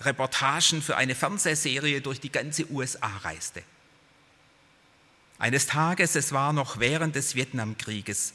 Reportagen 0.00 0.80
für 0.80 0.96
eine 0.96 1.14
Fernsehserie 1.14 2.00
durch 2.00 2.18
die 2.18 2.32
ganze 2.32 2.66
USA 2.70 3.18
reiste. 3.18 3.62
Eines 5.38 5.66
Tages, 5.66 6.16
es 6.16 6.32
war 6.32 6.54
noch 6.54 6.78
während 6.78 7.16
des 7.16 7.34
Vietnamkrieges, 7.34 8.32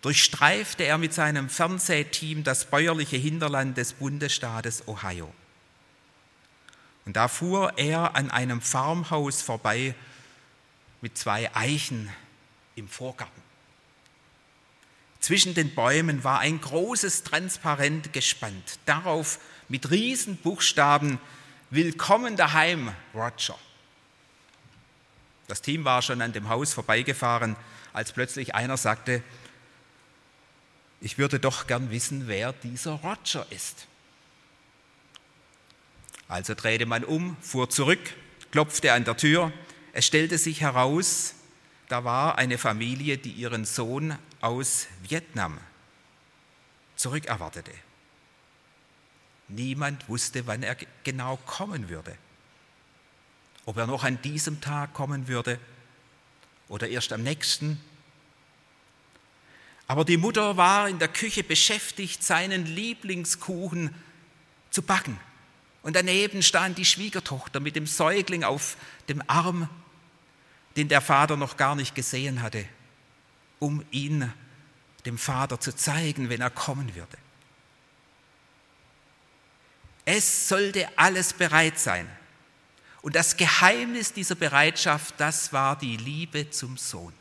durchstreifte 0.00 0.84
er 0.84 0.96
mit 0.96 1.12
seinem 1.12 1.50
Fernsehteam 1.50 2.42
das 2.42 2.64
bäuerliche 2.64 3.18
Hinterland 3.18 3.76
des 3.76 3.92
Bundesstaates 3.92 4.88
Ohio. 4.88 5.30
Und 7.08 7.14
da 7.14 7.26
fuhr 7.26 7.72
er 7.78 8.16
an 8.16 8.30
einem 8.30 8.60
Farmhaus 8.60 9.40
vorbei 9.40 9.94
mit 11.00 11.16
zwei 11.16 11.50
Eichen 11.56 12.10
im 12.76 12.86
Vorgarten. 12.86 13.42
Zwischen 15.18 15.54
den 15.54 15.74
Bäumen 15.74 16.22
war 16.22 16.40
ein 16.40 16.60
großes 16.60 17.22
Transparent 17.22 18.12
gespannt. 18.12 18.78
Darauf 18.84 19.38
mit 19.70 19.90
Riesenbuchstaben 19.90 21.18
Willkommen 21.70 22.36
daheim, 22.36 22.94
Roger. 23.14 23.58
Das 25.46 25.62
Team 25.62 25.86
war 25.86 26.02
schon 26.02 26.20
an 26.20 26.34
dem 26.34 26.50
Haus 26.50 26.74
vorbeigefahren, 26.74 27.56
als 27.94 28.12
plötzlich 28.12 28.54
einer 28.54 28.76
sagte, 28.76 29.22
ich 31.00 31.16
würde 31.16 31.40
doch 31.40 31.66
gern 31.66 31.90
wissen, 31.90 32.28
wer 32.28 32.52
dieser 32.52 32.96
Roger 32.96 33.46
ist. 33.48 33.87
Also 36.28 36.54
drehte 36.54 36.84
man 36.84 37.04
um, 37.04 37.36
fuhr 37.40 37.70
zurück, 37.70 38.14
klopfte 38.50 38.92
an 38.92 39.04
der 39.04 39.16
Tür. 39.16 39.50
Es 39.92 40.06
stellte 40.06 40.36
sich 40.36 40.60
heraus, 40.60 41.34
da 41.88 42.04
war 42.04 42.36
eine 42.36 42.58
Familie, 42.58 43.16
die 43.16 43.30
ihren 43.30 43.64
Sohn 43.64 44.16
aus 44.40 44.86
Vietnam 45.02 45.58
zurückerwartete. 46.96 47.72
Niemand 49.48 50.08
wusste, 50.08 50.46
wann 50.46 50.62
er 50.62 50.76
genau 51.04 51.38
kommen 51.46 51.88
würde. 51.88 52.16
Ob 53.64 53.78
er 53.78 53.86
noch 53.86 54.04
an 54.04 54.20
diesem 54.20 54.60
Tag 54.60 54.92
kommen 54.92 55.28
würde 55.28 55.58
oder 56.68 56.88
erst 56.88 57.12
am 57.12 57.22
nächsten. 57.22 57.80
Aber 59.86 60.04
die 60.04 60.18
Mutter 60.18 60.58
war 60.58 60.88
in 60.88 60.98
der 60.98 61.08
Küche 61.08 61.42
beschäftigt, 61.42 62.22
seinen 62.22 62.66
Lieblingskuchen 62.66 63.94
zu 64.70 64.82
backen. 64.82 65.18
Und 65.88 65.94
daneben 65.94 66.42
stand 66.42 66.76
die 66.76 66.84
Schwiegertochter 66.84 67.60
mit 67.60 67.74
dem 67.74 67.86
Säugling 67.86 68.44
auf 68.44 68.76
dem 69.08 69.22
Arm, 69.26 69.70
den 70.76 70.90
der 70.90 71.00
Vater 71.00 71.38
noch 71.38 71.56
gar 71.56 71.76
nicht 71.76 71.94
gesehen 71.94 72.42
hatte, 72.42 72.66
um 73.58 73.82
ihn 73.90 74.30
dem 75.06 75.16
Vater 75.16 75.58
zu 75.60 75.74
zeigen, 75.74 76.28
wenn 76.28 76.42
er 76.42 76.50
kommen 76.50 76.94
würde. 76.94 77.16
Es 80.04 80.50
sollte 80.50 80.86
alles 80.98 81.32
bereit 81.32 81.78
sein. 81.78 82.06
Und 83.00 83.16
das 83.16 83.38
Geheimnis 83.38 84.12
dieser 84.12 84.34
Bereitschaft, 84.34 85.14
das 85.16 85.54
war 85.54 85.78
die 85.78 85.96
Liebe 85.96 86.50
zum 86.50 86.76
Sohn. 86.76 87.14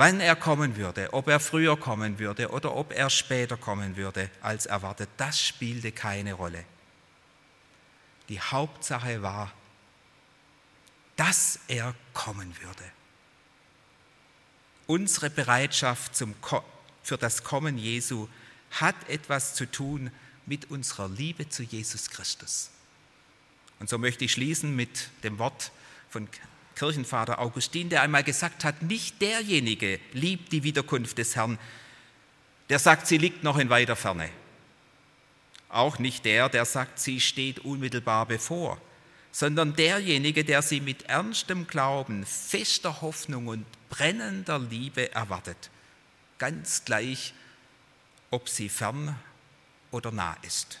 Wann 0.00 0.20
er 0.20 0.34
kommen 0.34 0.76
würde, 0.76 1.12
ob 1.12 1.28
er 1.28 1.38
früher 1.38 1.78
kommen 1.78 2.18
würde 2.18 2.48
oder 2.52 2.74
ob 2.74 2.90
er 2.90 3.10
später 3.10 3.58
kommen 3.58 3.98
würde 3.98 4.30
als 4.40 4.64
erwartet, 4.64 5.10
das 5.18 5.38
spielte 5.38 5.92
keine 5.92 6.32
Rolle. 6.32 6.64
Die 8.30 8.40
Hauptsache 8.40 9.20
war, 9.20 9.52
dass 11.16 11.58
er 11.68 11.94
kommen 12.14 12.56
würde. 12.62 12.82
Unsere 14.86 15.28
Bereitschaft 15.28 16.16
zum, 16.16 16.34
für 17.02 17.18
das 17.18 17.44
Kommen 17.44 17.76
Jesu 17.76 18.26
hat 18.70 18.96
etwas 19.06 19.54
zu 19.54 19.70
tun 19.70 20.10
mit 20.46 20.70
unserer 20.70 21.10
Liebe 21.10 21.50
zu 21.50 21.62
Jesus 21.62 22.08
Christus. 22.08 22.70
Und 23.78 23.90
so 23.90 23.98
möchte 23.98 24.24
ich 24.24 24.32
schließen 24.32 24.74
mit 24.74 25.10
dem 25.24 25.38
Wort 25.38 25.72
von 26.08 26.26
Kirchenvater 26.80 27.40
Augustin, 27.40 27.90
der 27.90 28.00
einmal 28.00 28.24
gesagt 28.24 28.64
hat, 28.64 28.80
nicht 28.80 29.20
derjenige 29.20 30.00
liebt 30.14 30.50
die 30.50 30.62
Wiederkunft 30.62 31.18
des 31.18 31.36
Herrn, 31.36 31.58
der 32.70 32.78
sagt, 32.78 33.06
sie 33.06 33.18
liegt 33.18 33.44
noch 33.44 33.58
in 33.58 33.68
weiter 33.68 33.96
Ferne. 33.96 34.30
Auch 35.68 35.98
nicht 35.98 36.24
der, 36.24 36.48
der 36.48 36.64
sagt, 36.64 36.98
sie 36.98 37.20
steht 37.20 37.58
unmittelbar 37.58 38.24
bevor, 38.24 38.80
sondern 39.30 39.76
derjenige, 39.76 40.42
der 40.42 40.62
sie 40.62 40.80
mit 40.80 41.02
ernstem 41.02 41.66
Glauben, 41.66 42.24
fester 42.24 43.02
Hoffnung 43.02 43.48
und 43.48 43.66
brennender 43.90 44.58
Liebe 44.58 45.12
erwartet, 45.12 45.68
ganz 46.38 46.86
gleich, 46.86 47.34
ob 48.30 48.48
sie 48.48 48.70
fern 48.70 49.18
oder 49.90 50.12
nah 50.12 50.34
ist. 50.40 50.80